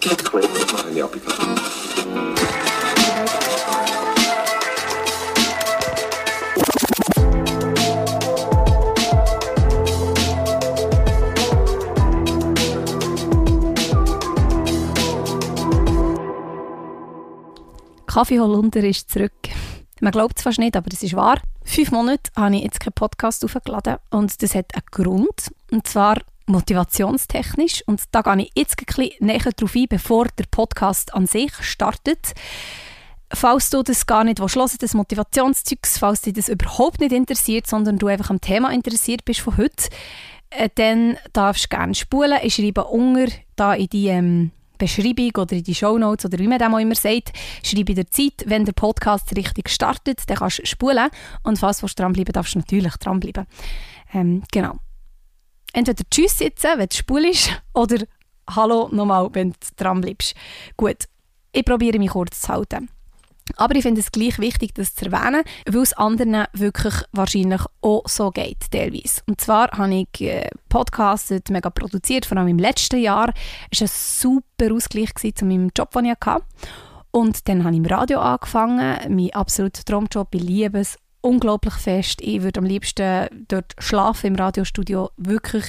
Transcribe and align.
Die 0.00 1.02
Applikation. 1.02 1.56
Kaffee 18.06 18.38
Holunder 18.38 18.84
ist 18.84 19.10
zurück. 19.10 19.32
Man 20.00 20.12
glaubt 20.12 20.34
es 20.36 20.44
fast 20.44 20.58
nicht, 20.60 20.76
aber 20.76 20.86
es 20.92 21.02
ist 21.02 21.14
wahr. 21.14 21.40
Fünf 21.64 21.90
Monate 21.90 22.30
habe 22.36 22.56
ich 22.56 22.62
jetzt 22.62 22.78
keinen 22.78 22.92
Podcast 22.92 23.44
aufgeladen 23.44 23.96
und 24.10 24.40
das 24.42 24.54
hat 24.54 24.74
einen 24.74 24.84
Grund. 24.92 25.50
Und 25.72 25.88
zwar 25.88 26.18
motivationstechnisch. 26.48 27.82
Und 27.86 28.02
da 28.12 28.22
gehe 28.22 28.42
ich 28.42 28.52
jetzt 28.56 28.76
ein 28.78 28.86
bisschen 28.86 29.26
näher 29.26 29.50
darauf 29.56 29.74
ein, 29.74 29.86
bevor 29.88 30.26
der 30.38 30.44
Podcast 30.50 31.14
an 31.14 31.26
sich 31.26 31.52
startet. 31.60 32.34
Falls 33.32 33.70
du 33.70 33.82
das 33.82 34.06
gar 34.06 34.24
nicht 34.24 34.40
hören 34.40 34.70
das 34.80 34.94
Motivationszeugs, 34.94 35.98
falls 35.98 36.22
dich 36.22 36.32
das 36.32 36.48
überhaupt 36.48 37.00
nicht 37.00 37.12
interessiert, 37.12 37.66
sondern 37.66 37.98
du 37.98 38.06
einfach 38.06 38.30
am 38.30 38.40
Thema 38.40 38.72
interessiert 38.72 39.24
bist 39.24 39.40
von 39.40 39.58
heute, 39.58 39.88
äh, 40.50 40.70
dann 40.74 41.18
darfst 41.34 41.64
du 41.64 41.76
gerne 41.76 41.94
spulen. 41.94 42.38
Ich 42.42 42.54
schreibe 42.54 42.84
unter 42.84 43.30
da 43.54 43.74
in 43.74 43.88
die 43.88 44.08
ähm, 44.08 44.50
Beschreibung 44.78 45.32
oder 45.36 45.56
in 45.56 45.64
die 45.64 45.74
Shownotes 45.74 46.24
oder 46.24 46.38
wie 46.38 46.48
man 46.48 46.58
dem 46.58 46.74
auch 46.74 46.78
immer 46.78 46.94
sagt, 46.94 47.32
schreibe 47.62 47.92
in 47.92 47.96
der 47.96 48.10
Zeit, 48.10 48.44
wenn 48.46 48.64
der 48.64 48.72
Podcast 48.72 49.36
richtig 49.36 49.68
startet, 49.68 50.20
dann 50.28 50.38
kannst 50.38 50.60
du 50.60 50.66
spulen 50.66 51.10
und 51.42 51.58
falls 51.58 51.80
du 51.80 51.86
dranbleiben 51.86 52.32
darfst 52.32 52.54
du 52.54 52.60
natürlich 52.60 52.96
dranbleiben. 52.96 53.46
Ähm, 54.14 54.42
genau. 54.50 54.78
Entweder 55.78 56.02
Tschüss 56.10 56.36
sitzen, 56.36 56.70
wenn 56.76 56.88
du 56.88 56.96
spulst, 56.96 57.62
oder 57.72 58.04
Hallo 58.50 58.88
nochmal, 58.90 59.28
wenn 59.32 59.52
du 59.52 59.56
dranbleibst. 59.76 60.34
Gut, 60.76 61.04
ich 61.52 61.64
probiere 61.64 62.00
mich 62.00 62.10
kurz 62.10 62.40
zu 62.40 62.48
halten. 62.48 62.88
Aber 63.54 63.76
ich 63.76 63.82
finde 63.82 64.00
es 64.00 64.10
gleich 64.10 64.40
wichtig, 64.40 64.74
das 64.74 64.96
zu 64.96 65.04
erwähnen, 65.04 65.44
weil 65.66 65.82
es 65.82 65.92
anderen 65.92 66.46
wirklich 66.52 66.94
wahrscheinlich 67.12 67.60
auch 67.80 68.02
so 68.08 68.32
geht, 68.32 68.72
teilweise. 68.72 69.22
Und 69.28 69.40
zwar 69.40 69.70
habe 69.70 69.94
ich 69.94 70.20
äh, 70.20 70.50
podcastet, 70.68 71.48
mega 71.48 71.70
produziert, 71.70 72.26
vor 72.26 72.38
allem 72.38 72.48
im 72.48 72.58
letzten 72.58 72.98
Jahr. 72.98 73.32
Es 73.70 73.80
war 73.80 73.86
ein 73.86 73.92
super 73.94 74.74
Ausgleich 74.74 75.12
zu 75.36 75.44
meinem 75.44 75.70
Job, 75.76 75.92
den 75.92 76.06
ich 76.06 76.16
hatte. 76.26 76.42
Und 77.12 77.48
dann 77.48 77.62
habe 77.62 77.74
ich 77.74 77.78
im 77.78 77.86
Radio 77.86 78.18
angefangen, 78.18 79.14
mein 79.14 79.32
absoluter 79.32 79.84
Traumjob, 79.84 80.34
ich 80.34 80.42
liebe 80.42 80.80
es 80.80 80.98
unglaublich 81.28 81.74
fest. 81.74 82.20
Ich 82.22 82.42
würde 82.42 82.60
am 82.60 82.66
liebsten 82.66 83.28
dort 83.48 83.74
schlafen 83.78 84.28
im 84.28 84.36
Radiostudio. 84.36 85.10
Wirklich 85.18 85.66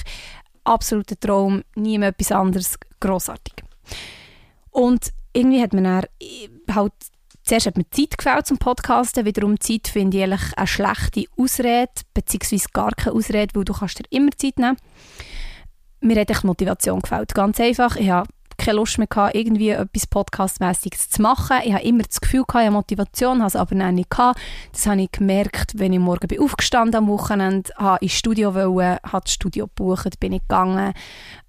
absoluter 0.64 1.20
Traum, 1.20 1.62
nie 1.76 2.00
etwas 2.02 2.32
anderes, 2.32 2.78
grossartig. 2.98 3.54
Und 4.70 5.12
irgendwie 5.32 5.62
hat 5.62 5.74
man 5.74 5.84
dann 5.84 6.04
halt 6.74 6.92
Zuerst 7.42 7.66
hat 7.66 7.78
mir 7.78 7.88
Zeit 7.90 8.16
gefällt 8.16 8.46
zum 8.46 8.58
Podcasten, 8.58 9.24
wiederum 9.24 9.58
Zeit 9.58 9.88
finde 9.88 10.18
ich 10.18 10.24
eigentlich 10.24 10.56
eine 10.56 10.66
schlechte 10.66 11.24
Ausrede, 11.36 11.90
beziehungsweise 12.14 12.66
gar 12.72 12.92
keine 12.92 13.16
Ausrede, 13.16 13.54
weil 13.54 13.64
du 13.64 13.72
kannst 13.72 13.98
dir 13.98 14.04
immer 14.10 14.30
Zeit 14.36 14.58
nehmen. 14.58 14.76
Mir 16.00 16.20
hat 16.20 16.30
echt 16.30 16.44
Motivation 16.44 17.00
gefällt, 17.00 17.34
ganz 17.34 17.58
einfach. 17.58 17.96
Ich 17.96 18.10
habe 18.10 18.28
keine 18.60 18.76
Lust 18.76 18.98
mehr 18.98 19.06
gehabt, 19.06 19.34
irgendwie 19.34 19.70
etwas 19.70 20.06
Podcastmäßiges 20.06 21.10
zu 21.10 21.22
machen. 21.22 21.56
Ich 21.64 21.72
habe 21.72 21.82
immer 21.82 22.02
das 22.02 22.20
Gefühl 22.20 22.44
gehabt, 22.46 22.62
ich 22.62 22.66
habe 22.66 22.76
Motivation, 22.76 23.38
habe 23.38 23.48
es 23.48 23.56
aber 23.56 23.74
nicht 23.74 24.10
gehabt. 24.10 24.38
Das 24.72 24.86
habe 24.86 25.02
ich 25.02 25.12
gemerkt, 25.12 25.78
wenn 25.78 25.92
ich 25.92 25.98
morgen 25.98 26.28
bin 26.28 26.40
aufgestanden 26.40 26.96
am 26.96 27.08
Wochenende, 27.08 27.70
habe 27.76 28.04
ins 28.04 28.12
Studio 28.12 28.54
wollen, 28.54 28.98
habe 29.02 29.24
das 29.24 29.32
Studio 29.32 29.66
gebucht, 29.66 30.20
bin 30.20 30.32
ich 30.32 30.42
gegangen. 30.42 30.92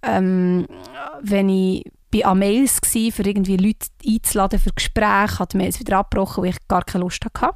Ähm, 0.01 0.67
wenn 1.21 1.49
ich 1.49 1.91
bin 2.09 2.25
an 2.25 2.39
Mails 2.39 2.81
gewesen, 2.81 3.11
für 3.11 3.23
irgendwie 3.23 3.57
Leute 3.57 3.87
einzuladen 4.05 4.59
für 4.59 4.71
Gespräche, 4.73 5.39
hat 5.39 5.53
Mails 5.53 5.79
wieder 5.79 5.97
abgebrochen, 5.97 6.43
weil 6.43 6.51
ich 6.51 6.67
gar 6.67 6.83
keine 6.83 7.03
Lust 7.03 7.23
hatte. 7.25 7.55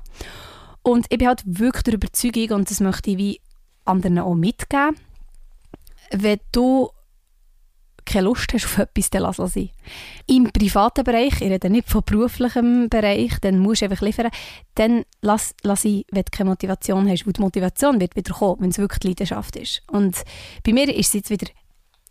Und 0.81 1.07
ich 1.09 1.17
bin 1.17 1.27
halt 1.27 1.43
wirklich 1.45 1.83
der 1.83 1.95
Überzeugung, 1.95 2.57
und 2.57 2.69
das 2.69 2.79
möchte 2.79 3.11
ich 3.11 3.17
wie 3.17 3.41
anderen 3.85 4.19
auch 4.19 4.35
mitgeben, 4.35 4.95
wenn 6.11 6.39
du 6.51 6.89
keine 8.15 8.27
Lust 8.27 8.53
hast 8.53 8.65
auf 8.65 8.77
etwas, 8.77 9.09
dann 9.09 9.23
lass 9.23 9.39
es 9.39 9.53
sein. 9.53 9.69
Im 10.25 10.45
privaten 10.45 11.03
Bereich, 11.03 11.41
ich 11.41 11.49
rede 11.49 11.69
nicht 11.69 11.89
von 11.89 12.01
beruflichem 12.05 12.87
Bereich, 12.87 13.33
dann 13.41 13.59
musst 13.59 13.81
du 13.81 13.85
einfach 13.85 14.01
liefern, 14.01 14.29
dann 14.75 15.03
lass, 15.21 15.53
lass 15.63 15.81
sein, 15.81 16.03
wenn 16.11 16.23
du 16.23 16.31
keine 16.31 16.49
Motivation 16.51 17.09
hast. 17.09 17.25
Weil 17.25 17.33
die 17.33 17.41
Motivation 17.41 17.99
wird 17.99 18.15
wieder 18.15 18.33
kommen, 18.33 18.61
wenn 18.61 18.69
es 18.69 18.77
wirklich 18.77 18.99
die 18.99 19.07
Leidenschaft 19.09 19.57
ist. 19.57 19.81
Und 19.91 20.23
bei 20.63 20.71
mir 20.71 20.87
ist 20.95 21.07
es 21.07 21.13
jetzt 21.13 21.29
wieder 21.29 21.47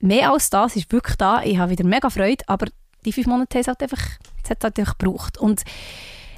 mehr 0.00 0.30
als 0.30 0.50
das 0.50 0.76
ist 0.76 0.92
wirklich 0.92 1.16
da. 1.16 1.42
Ich 1.42 1.56
habe 1.56 1.70
wieder 1.70 1.84
mega 1.84 2.10
Freude, 2.10 2.44
aber 2.48 2.66
die 3.06 3.12
fünf 3.12 3.26
Monate 3.26 3.58
haben 3.58 3.66
halt 3.66 3.82
einfach, 3.82 4.02
es 4.42 4.50
hat 4.50 4.62
halt 4.62 4.78
einfach 4.78 4.98
gebraucht. 4.98 5.38
Und 5.38 5.62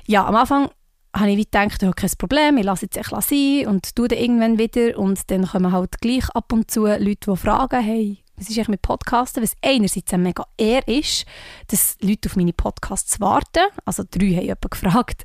ja, 0.07 0.25
am 0.27 0.37
Anfang 0.37 0.71
habe 1.13 1.31
ich 1.31 1.51
gedacht, 1.51 1.83
ich 1.83 1.87
habe 1.87 1.95
kein 1.95 2.11
Problem, 2.19 2.57
ich 2.59 2.65
lasse 2.65 2.87
jetzt 2.87 2.97
echt 2.97 3.11
sein 3.11 3.67
und 3.67 3.97
tue 3.97 4.07
dann 4.07 4.19
irgendwann 4.19 4.59
wieder 4.59 4.97
und 4.97 5.29
dann 5.31 5.47
kommen 5.47 5.73
halt 5.73 6.01
gleich 6.01 6.29
ab 6.31 6.53
und 6.53 6.71
zu 6.71 6.87
Leute, 6.87 7.31
die 7.33 7.37
fragen, 7.37 7.83
hey, 7.83 8.19
was 8.37 8.49
ist 8.49 8.57
eigentlich 8.57 8.69
mit 8.69 8.83
Podcasten? 8.83 9.43
Was 9.43 9.57
einerseits 9.63 10.13
ein 10.13 10.23
mega 10.23 10.47
ehr 10.57 10.87
ist, 10.89 11.27
dass 11.69 11.97
Leute 12.01 12.29
auf 12.29 12.37
meine 12.37 12.53
Podcasts 12.53 13.21
warten, 13.21 13.67
also 13.85 14.05
drei 14.09 14.29
haben 14.35 14.43
jemanden 14.43 14.71
gefragt, 14.71 15.25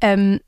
ähm, 0.00 0.40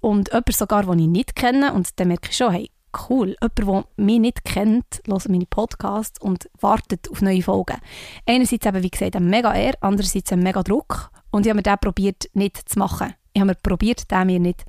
und 0.00 0.28
jemand 0.30 0.52
sogar, 0.52 0.82
den 0.84 0.98
ich 0.98 1.06
nicht 1.06 1.36
kenne 1.36 1.72
und 1.72 1.98
dann 2.00 2.08
merke 2.08 2.30
ich 2.30 2.36
schon, 2.36 2.52
hey, 2.52 2.70
cool. 3.08 3.36
Jemand, 3.40 3.88
der 3.96 4.04
mich 4.04 4.20
nicht 4.20 4.44
kennt, 4.44 5.02
hört 5.06 5.28
meine 5.28 5.46
Podcasts 5.46 6.20
und 6.20 6.50
wartet 6.60 7.10
auf 7.10 7.22
neue 7.22 7.42
Folgen. 7.42 7.78
Einerseits 8.26 8.66
eben, 8.66 8.82
wie 8.82 8.90
gesagt, 8.90 9.16
ein 9.16 9.30
mega 9.30 9.54
Ehr, 9.54 9.74
andererseits 9.80 10.32
ein 10.32 10.40
mega 10.40 10.62
Druck. 10.62 11.10
Und 11.30 11.46
ich 11.46 11.50
habe 11.50 11.58
mir 11.58 11.62
den 11.62 11.78
probiert 11.78 12.28
nicht 12.34 12.68
zu 12.68 12.78
machen. 12.78 13.14
Ich 13.34 13.40
habe 13.40 13.52
mir 13.52 13.54
probiert, 13.54 14.10
den 14.10 14.26
mir 14.26 14.40
nicht. 14.40 14.64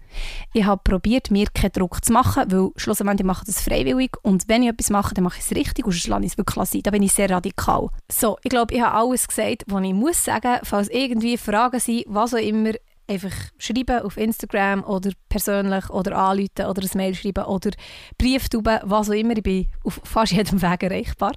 Ich 0.53 0.63
habe 0.63 0.81
probiert, 0.83 1.31
mir 1.31 1.47
keinen 1.53 1.73
Druck 1.73 2.03
zu 2.03 2.13
machen, 2.13 2.43
weil 2.49 2.69
schlussendlich 2.77 3.25
mache 3.25 3.43
ich 3.45 3.53
das 3.53 3.63
freiwillig 3.63 4.11
und 4.21 4.47
wenn 4.47 4.63
ich 4.63 4.69
etwas 4.69 4.89
mache, 4.89 5.13
dann 5.13 5.25
mache 5.25 5.37
ich 5.37 5.43
es 5.43 5.51
richtig 5.51 5.85
und 5.85 5.91
sonst 5.91 6.07
lasse 6.07 6.25
ich 6.25 6.37
wirklich 6.37 6.69
sein. 6.69 6.81
Da 6.83 6.91
bin 6.91 7.03
ich 7.03 7.11
sehr 7.11 7.29
radikal. 7.29 7.89
So, 8.09 8.37
ich 8.41 8.49
glaube, 8.49 8.73
ich 8.73 8.81
habe 8.81 8.95
alles 8.95 9.27
gesagt, 9.27 9.63
was 9.67 9.83
ich 9.83 9.93
muss 9.93 10.23
sagen. 10.23 10.59
Falls 10.63 10.87
irgendwie 10.89 11.37
Fragen 11.37 11.79
sind, 11.79 12.05
was 12.07 12.33
auch 12.33 12.37
immer, 12.37 12.71
einfach 13.07 13.33
schreiben 13.57 14.01
auf 14.01 14.17
Instagram 14.17 14.83
oder 14.83 15.11
persönlich 15.27 15.89
oder 15.89 16.17
anrufen 16.17 16.65
oder 16.65 16.81
ein 16.81 16.89
Mail 16.97 17.15
schreiben 17.15 17.43
oder 17.45 17.71
Brief 18.17 18.47
tauben, 18.47 18.79
was 18.83 19.09
auch 19.09 19.13
immer. 19.13 19.35
Ich 19.35 19.43
bin 19.43 19.67
auf 19.83 19.99
fast 20.03 20.31
jedem 20.31 20.61
Weg 20.61 20.83
erreichbar. 20.83 21.33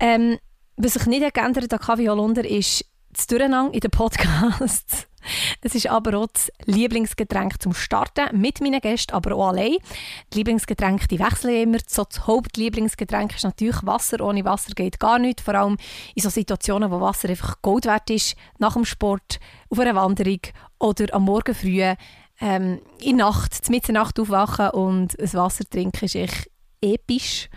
Ähm, 0.00 0.38
was 0.76 0.94
sich 0.94 1.06
nicht 1.06 1.34
geändert 1.34 1.72
an 1.72 1.80
Kaffee 1.80 2.08
Holunder 2.08 2.48
ist 2.48 2.84
das 3.10 3.26
Durcheinander 3.26 3.74
in 3.74 3.80
den 3.80 3.90
Podcasts. 3.90 5.07
Es 5.60 5.74
ist 5.74 5.88
aber 5.88 6.18
auch 6.18 6.28
das 6.32 6.50
Lieblingsgetränk 6.64 7.60
zum 7.60 7.74
Starten 7.74 8.40
mit 8.40 8.60
meinen 8.60 8.80
Gästen, 8.80 9.14
aber 9.14 9.34
auch 9.34 9.48
allein. 9.48 9.76
Die 10.32 10.38
Lieblingsgetränke 10.38 11.08
die 11.08 11.18
wechseln 11.18 11.54
immer. 11.54 11.78
So 11.86 12.04
das 12.04 12.26
Hauptlieblingsgetränk 12.26 13.34
ist 13.36 13.44
natürlich 13.44 13.84
Wasser. 13.84 14.20
Ohne 14.20 14.44
Wasser 14.44 14.72
geht 14.74 15.00
gar 15.00 15.18
nichts. 15.18 15.42
Vor 15.42 15.54
allem 15.54 15.76
in 16.14 16.22
so 16.22 16.30
Situationen, 16.30 16.90
wo 16.90 17.00
Wasser 17.00 17.28
einfach 17.28 17.60
Gold 17.62 17.86
wert 17.86 18.10
ist, 18.10 18.36
nach 18.58 18.74
dem 18.74 18.84
Sport, 18.84 19.40
auf 19.70 19.78
einer 19.78 19.94
Wanderung 19.94 20.40
oder 20.78 21.12
am 21.14 21.24
Morgen 21.24 21.54
früh, 21.54 21.82
ähm, 22.40 22.80
in 23.00 23.16
Nacht, 23.16 23.68
mitten 23.68 23.94
Nacht 23.94 24.18
aufwachen 24.20 24.70
und 24.70 25.18
ein 25.18 25.32
Wasser 25.32 25.64
trinken 25.68 26.04
ist 26.04 26.14
echt 26.14 26.50
episch. 26.80 27.48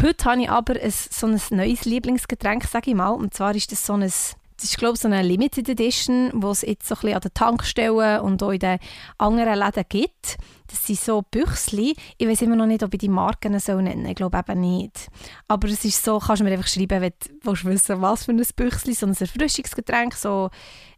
Heute 0.00 0.24
habe 0.24 0.42
ich 0.42 0.50
aber 0.50 0.80
ein, 0.80 0.90
so 0.90 1.26
ein 1.26 1.40
neues 1.50 1.84
Lieblingsgetränk, 1.84 2.64
sage 2.64 2.90
ich 2.90 2.96
mal. 2.96 3.10
Und 3.10 3.34
zwar 3.34 3.54
ist 3.54 3.72
das 3.72 3.84
so 3.84 3.94
ein 3.94 4.10
das 4.60 4.70
ist 4.70 4.78
glaube 4.78 4.94
ich 4.94 5.00
so 5.00 5.08
eine 5.08 5.22
Limited 5.22 5.70
Edition, 5.70 6.38
die 6.38 6.46
es 6.46 6.60
jetzt 6.60 6.86
so 6.86 6.94
ein 6.94 7.00
bisschen 7.00 7.14
an 7.14 7.20
den 7.22 7.34
Tankstellen 7.34 8.20
und 8.20 8.42
auch 8.42 8.50
in 8.50 8.58
den 8.58 8.78
anderen 9.16 9.58
Läden 9.58 9.84
gibt. 9.88 10.36
Das 10.66 10.86
sind 10.86 11.00
so 11.00 11.22
Büchsli. 11.22 11.96
Ich 12.18 12.28
weiß 12.28 12.42
immer 12.42 12.56
noch 12.56 12.66
nicht, 12.66 12.82
ob 12.82 12.92
ich 12.92 13.00
die 13.00 13.08
Marken 13.08 13.58
so 13.58 13.80
nennen 13.80 14.04
Ich 14.04 14.16
glaube 14.16 14.38
eben 14.38 14.60
nicht. 14.60 15.08
Aber 15.48 15.66
es 15.68 15.84
ist 15.84 16.04
so, 16.04 16.18
kannst 16.18 16.40
du 16.40 16.44
mir 16.44 16.52
einfach 16.52 16.68
schreiben, 16.68 17.00
wenn 17.00 17.12
du 17.42 17.52
wissen 17.64 18.02
was 18.02 18.26
für 18.26 18.32
ein 18.32 18.42
Büchsli, 18.54 18.92
so 18.92 19.06
ein 19.06 19.16
Erfrischungsgetränk, 19.18 20.12
so 20.12 20.50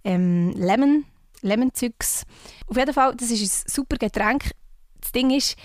ähm, 0.03 0.53
Lemon, 0.57 1.05
Lemon-Zeugs. 1.43 2.25
Auf 2.67 2.77
jeden 2.77 2.93
Fall, 2.93 3.15
das 3.15 3.31
ist 3.31 3.67
ein 3.67 3.71
super 3.71 3.97
Getränk. 3.97 4.51
Das 5.01 5.13
Ding 5.13 5.31
ist, 5.31 5.57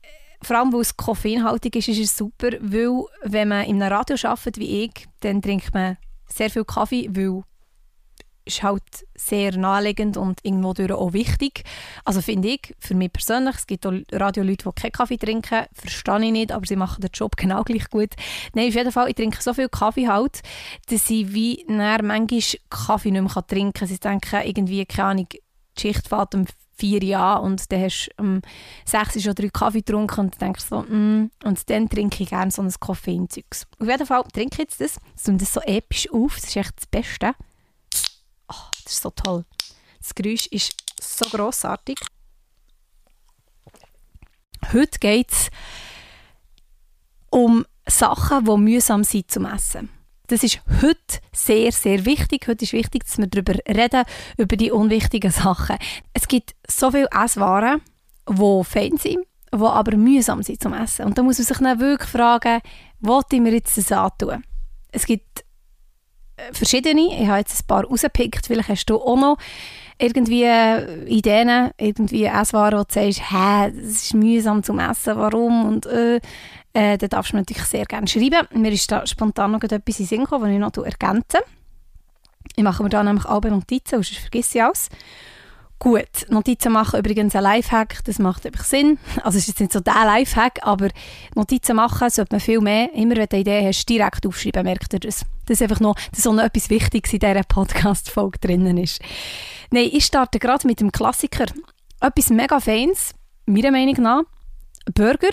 äh, 0.00 0.06
vor 0.42 0.56
allem 0.56 0.72
weil 0.72 0.80
es 0.80 0.96
koffeinhaltig 0.96 1.76
ist, 1.76 1.88
ist 1.88 1.98
es 1.98 2.16
super, 2.16 2.52
weil 2.60 3.04
wenn 3.22 3.48
man 3.48 3.66
in 3.66 3.82
einem 3.82 3.92
Radio 3.92 4.16
arbeitet 4.28 4.58
wie 4.58 4.84
ich, 4.84 5.06
dann 5.20 5.42
trinkt 5.42 5.74
man 5.74 5.98
sehr 6.32 6.50
viel 6.50 6.64
Kaffee, 6.64 7.08
weil 7.10 7.42
ist 8.48 8.62
halt 8.62 8.82
sehr 9.14 9.56
naheliegend 9.56 10.16
und 10.16 10.40
irgendwo 10.42 10.70
auch 10.94 11.12
wichtig. 11.12 11.62
Also 12.04 12.22
finde 12.22 12.48
ich, 12.48 12.74
für 12.78 12.94
mich 12.94 13.12
persönlich, 13.12 13.56
es 13.56 13.66
gibt 13.66 13.86
auch 13.86 13.92
Radioleute, 14.10 14.64
die 14.64 14.80
keinen 14.80 14.92
Kaffee 14.92 15.18
trinken, 15.18 15.66
verstehe 15.72 16.24
ich 16.24 16.32
nicht, 16.32 16.52
aber 16.52 16.66
sie 16.66 16.76
machen 16.76 17.02
den 17.02 17.10
Job 17.12 17.36
genau 17.36 17.62
gleich 17.62 17.88
gut. 17.90 18.10
Nein, 18.54 18.68
auf 18.68 18.74
jeden 18.74 18.92
Fall, 18.92 19.08
ich 19.10 19.14
trinke 19.14 19.40
so 19.42 19.52
viel 19.52 19.68
Kaffee 19.68 20.08
halt, 20.08 20.40
dass 20.88 21.10
ich 21.10 21.32
wie 21.32 21.64
manchmal 21.68 22.26
Kaffee 22.70 23.10
nicht 23.10 23.34
mehr 23.34 23.46
trinken 23.46 23.72
kann. 23.74 23.88
Sie 23.88 23.98
denken 23.98 24.40
irgendwie, 24.44 24.86
keine 24.86 25.08
Ahnung, 25.08 25.28
die 25.30 25.42
Schicht 25.78 26.08
fährt 26.08 26.34
vier 26.78 27.02
Jahren 27.02 27.44
und 27.44 27.72
dann 27.72 27.82
hast 27.82 28.08
du 28.16 28.22
um 28.22 28.42
sechs 28.84 29.20
schon 29.22 29.34
drei 29.34 29.48
Kaffee 29.48 29.80
getrunken 29.80 30.20
und 30.20 30.40
denkst 30.40 30.64
so, 30.64 30.82
mm, 30.82 31.30
und 31.44 31.70
dann 31.70 31.88
trinke 31.88 32.22
ich 32.22 32.30
gerne 32.30 32.50
so 32.50 32.62
ein 32.62 32.72
Koffeinzeugs. 32.78 33.66
Auf 33.80 33.88
jeden 33.88 34.06
Fall 34.06 34.22
trinke 34.32 34.54
ich 34.54 34.58
jetzt 34.58 34.80
das, 34.80 34.98
nimmt 35.26 35.42
das 35.42 35.52
so 35.52 35.60
episch 35.60 36.10
auf, 36.12 36.36
das 36.36 36.44
ist 36.44 36.56
echt 36.56 36.76
das 36.76 36.86
Beste. 36.86 37.32
Oh, 38.48 38.70
das 38.84 38.94
ist 38.94 39.02
so 39.02 39.10
toll. 39.10 39.44
Das 40.00 40.14
Geräusch 40.14 40.46
ist 40.46 40.72
so 41.00 41.28
grossartig. 41.28 41.98
Heute 44.72 44.98
geht 44.98 45.32
es 45.32 45.50
um 47.30 47.64
Sachen, 47.86 48.44
die 48.44 48.56
mühsam 48.56 49.04
sind 49.04 49.30
zum 49.30 49.46
Essen. 49.46 49.97
Das 50.28 50.42
ist 50.42 50.60
heute 50.82 51.20
sehr, 51.32 51.72
sehr 51.72 52.04
wichtig. 52.04 52.46
Heute 52.48 52.64
ist 52.64 52.74
wichtig, 52.74 53.04
dass 53.04 53.16
wir 53.16 53.26
darüber 53.26 53.54
reden, 53.66 54.04
über 54.36 54.56
die 54.56 54.70
unwichtigen 54.70 55.30
Sachen. 55.30 55.76
Es 56.12 56.28
gibt 56.28 56.54
so 56.70 56.90
viele 56.90 57.08
Esswaren, 57.10 57.80
die 58.28 58.64
fein 58.64 58.98
sind, 58.98 59.24
die 59.52 59.58
aber 59.58 59.96
mühsam 59.96 60.42
sind 60.42 60.62
zum 60.62 60.74
Essen. 60.74 61.06
Und 61.06 61.16
da 61.16 61.22
muss 61.22 61.38
man 61.38 61.46
sich 61.46 61.56
dann 61.56 61.80
wirklich 61.80 62.10
fragen, 62.10 62.60
was 63.00 63.24
ich 63.32 63.40
mir 63.40 63.54
jetzt 63.54 63.78
das 63.78 63.90
antun? 63.90 64.44
Es 64.92 65.06
gibt 65.06 65.44
äh, 66.36 66.52
verschiedene. 66.52 67.22
Ich 67.22 67.26
habe 67.26 67.38
jetzt 67.38 67.62
ein 67.62 67.66
paar 67.66 67.84
rausgepickt. 67.84 68.46
Vielleicht 68.46 68.68
hast 68.68 68.86
du 68.86 69.00
auch 69.00 69.16
noch 69.16 69.38
irgendwie 69.98 70.44
Ideen, 71.06 71.70
irgendwie 71.78 72.24
Esswaren, 72.24 72.78
wo 72.78 72.84
du 72.84 72.92
sagst, 72.92 73.30
hä, 73.30 73.72
das 73.72 74.02
ist 74.02 74.14
mühsam 74.14 74.62
zum 74.62 74.78
Essen, 74.78 75.16
warum? 75.16 75.64
Und 75.64 75.86
äh, 75.86 76.20
äh, 76.72 76.98
dann 76.98 77.08
darfst 77.08 77.32
du 77.32 77.36
mir 77.36 77.42
natürlich 77.42 77.64
sehr 77.64 77.84
gerne 77.86 78.06
schreiben. 78.06 78.46
Mir 78.52 78.72
ist 78.72 78.90
da 78.90 79.06
spontan 79.06 79.52
noch 79.52 79.62
etwas 79.62 80.00
in 80.00 80.06
Sinn 80.06 80.24
gekommen, 80.24 80.44
das 80.44 80.52
ich 80.52 80.76
noch 80.76 80.84
ergänze. 80.84 81.38
Ich 82.56 82.64
mache 82.64 82.82
mir 82.82 82.88
da 82.88 83.02
nämlich 83.02 83.24
alle 83.26 83.50
Notizen, 83.50 84.02
sonst 84.02 84.16
vergesse 84.16 84.58
ich 84.58 84.64
alles. 84.64 84.88
Gut, 85.80 86.28
Notizen 86.28 86.72
machen 86.72 86.98
übrigens 86.98 87.36
ein 87.36 87.44
Lifehack, 87.44 88.02
das 88.04 88.18
macht 88.18 88.44
einfach 88.44 88.64
Sinn. 88.64 88.98
Also 89.22 89.38
es 89.38 89.44
ist 89.44 89.48
jetzt 89.48 89.60
nicht 89.60 89.72
so 89.72 89.80
der 89.80 89.94
Lifehack, 89.94 90.58
aber 90.62 90.88
Notizen 91.36 91.76
machen 91.76 92.10
sollte 92.10 92.34
man 92.34 92.40
viel 92.40 92.60
mehr. 92.60 92.92
Immer 92.94 93.16
wenn 93.16 93.26
du 93.26 93.36
eine 93.36 93.40
Idee 93.40 93.66
hast, 93.68 93.88
direkt 93.88 94.26
aufschreiben, 94.26 94.64
merkt 94.64 94.92
ihr 94.92 95.00
das. 95.00 95.24
Das 95.46 95.60
ist 95.60 95.62
einfach 95.62 95.78
noch, 95.78 95.94
dass 96.10 96.24
so 96.24 96.32
noch 96.32 96.42
etwas 96.42 96.68
Wichtiges 96.68 97.12
in 97.12 97.20
dieser 97.20 97.44
Podcast-Folge 97.44 98.40
drinnen 98.40 98.76
ist. 98.76 99.00
Nein, 99.70 99.88
ich 99.92 100.04
starte 100.04 100.40
gerade 100.40 100.66
mit 100.66 100.80
dem 100.80 100.90
Klassiker. 100.90 101.46
Etwas 102.00 102.30
mega 102.30 102.58
Feins, 102.58 103.14
meiner 103.46 103.70
Meinung 103.70 104.02
nach. 104.02 104.22
Burger 104.94 105.30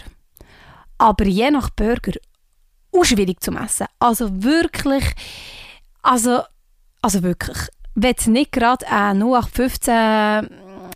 aber 0.98 1.26
je 1.26 1.52
nach 1.52 1.70
Burger 1.70 2.14
auch 2.92 3.06
schwierig 3.06 3.42
zu 3.42 3.52
essen. 3.52 3.88
Also 4.00 4.44
wirklich, 4.44 5.06
also, 6.02 6.42
also 7.02 7.24
wirklich, 7.24 7.58
wenn 7.96 8.16
du 8.24 8.32
nicht 8.32 8.52
gerade 8.52 8.88
eine 8.88 9.26
0815 9.26 9.94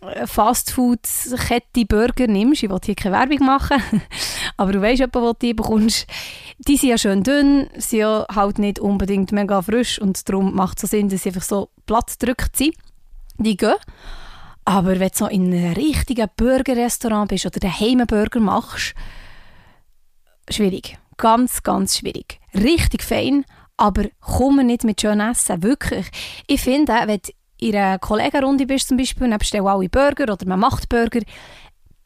äh, 0.02 0.26
Fastfood-Kette 0.26 1.84
Burger 1.86 2.26
nimmst, 2.26 2.62
ich 2.62 2.70
will 2.70 2.78
hier 2.84 2.94
keine 2.94 3.16
Werbung 3.16 3.46
machen, 3.46 3.82
aber 4.56 4.72
du 4.72 4.82
weißt 4.82 5.02
etwa, 5.02 5.20
wo 5.20 5.32
du 5.32 5.38
die 5.40 5.54
bekommst, 5.54 6.06
die 6.58 6.76
sind 6.76 6.90
ja 6.90 6.98
schön 6.98 7.22
dünn, 7.22 7.68
sind 7.76 8.00
ja 8.00 8.26
halt 8.34 8.58
nicht 8.58 8.78
unbedingt 8.78 9.32
mega 9.32 9.62
frisch 9.62 10.00
und 10.00 10.28
darum 10.28 10.54
macht 10.54 10.78
es 10.78 10.82
so 10.82 10.86
Sinn, 10.86 11.08
dass 11.08 11.22
sie 11.22 11.30
einfach 11.30 11.42
so 11.42 11.70
platt 11.86 12.16
gedrückt 12.18 12.56
sind. 12.56 12.74
Die 13.38 13.56
gehen. 13.56 13.74
Aber 14.66 15.00
wenn 15.00 15.08
du 15.08 15.16
so 15.16 15.26
in 15.26 15.52
einem 15.52 15.72
richtigen 15.72 16.28
Burgerrestaurant 16.36 17.30
bist 17.30 17.46
oder 17.46 17.60
daheim 17.60 18.00
einen 18.00 18.06
Burger 18.06 18.40
machst, 18.40 18.94
schwierig. 20.52 20.98
Ganz, 21.16 21.62
ganz 21.62 21.98
schwierig. 21.98 22.40
Richtig 22.54 23.02
fein, 23.02 23.44
aber 23.76 24.04
komm 24.20 24.64
nicht 24.66 24.84
mit 24.84 25.00
schön 25.00 25.20
essen. 25.20 25.62
Wirklich. 25.62 26.06
Ich 26.46 26.62
finde, 26.62 26.92
wenn 27.06 27.20
du 27.20 27.32
in 27.60 27.76
einer 27.76 27.98
Kollegenrunde 27.98 28.66
bist 28.66 28.88
zum 28.88 28.96
Beispiel 28.96 29.30
und 29.30 29.38
bestellst 29.38 29.66
alle 29.66 29.88
Burger 29.88 30.32
oder 30.32 30.46
man 30.46 30.60
macht 30.60 30.88
Burger, 30.88 31.20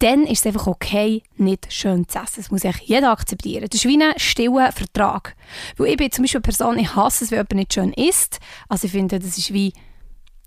dann 0.00 0.24
ist 0.24 0.40
es 0.40 0.46
einfach 0.46 0.66
okay, 0.66 1.22
nicht 1.36 1.72
schön 1.72 2.08
zu 2.08 2.18
essen. 2.18 2.34
Das 2.36 2.50
muss 2.50 2.64
eigentlich 2.64 2.88
jeder 2.88 3.10
akzeptieren. 3.10 3.66
Das 3.70 3.80
ist 3.80 3.88
wie 3.88 4.02
ein 4.02 4.12
stiller 4.18 4.72
Vertrag. 4.72 5.36
Weil 5.76 5.88
ich 5.88 5.96
bin 5.96 6.10
zum 6.10 6.24
Beispiel 6.24 6.38
eine 6.38 6.42
Person, 6.42 6.78
ich 6.78 6.94
hasse 6.94 7.24
es, 7.24 7.30
wenn 7.30 7.38
jemand 7.38 7.54
nicht 7.54 7.74
schön 7.74 7.92
isst. 7.92 8.38
Also 8.68 8.86
ich 8.86 8.92
finde, 8.92 9.18
das 9.18 9.38
ist 9.38 9.52
wie, 9.52 9.72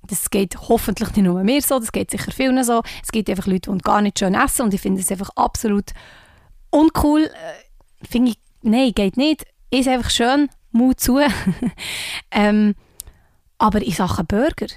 das 0.05 0.29
geht 0.29 0.57
hoffentlich 0.69 1.15
nicht 1.15 1.25
nur 1.25 1.43
mir 1.43 1.61
so, 1.61 1.79
das 1.79 1.91
geht 1.91 2.11
sicher 2.11 2.31
vielen 2.31 2.63
so. 2.63 2.83
Es 3.01 3.11
gibt 3.11 3.29
einfach 3.29 3.47
Leute, 3.47 3.71
die 3.71 3.77
gar 3.79 4.01
nicht 4.01 4.19
schön 4.19 4.35
essen 4.35 4.63
und 4.63 4.73
ich 4.73 4.81
finde 4.81 5.01
es 5.01 5.11
einfach 5.11 5.29
absolut 5.35 5.91
uncool 6.69 7.23
äh, 7.23 7.29
finde 8.09 8.31
ich, 8.31 8.37
nein, 8.61 8.91
geht 8.93 9.17
nicht. 9.17 9.45
Ist 9.69 9.87
einfach 9.87 10.09
schön, 10.09 10.49
Mut 10.71 10.99
zu. 10.99 11.19
ähm, 12.31 12.75
aber 13.57 13.81
in 13.81 13.91
Sachen 13.91 14.25
Burger, 14.25 14.67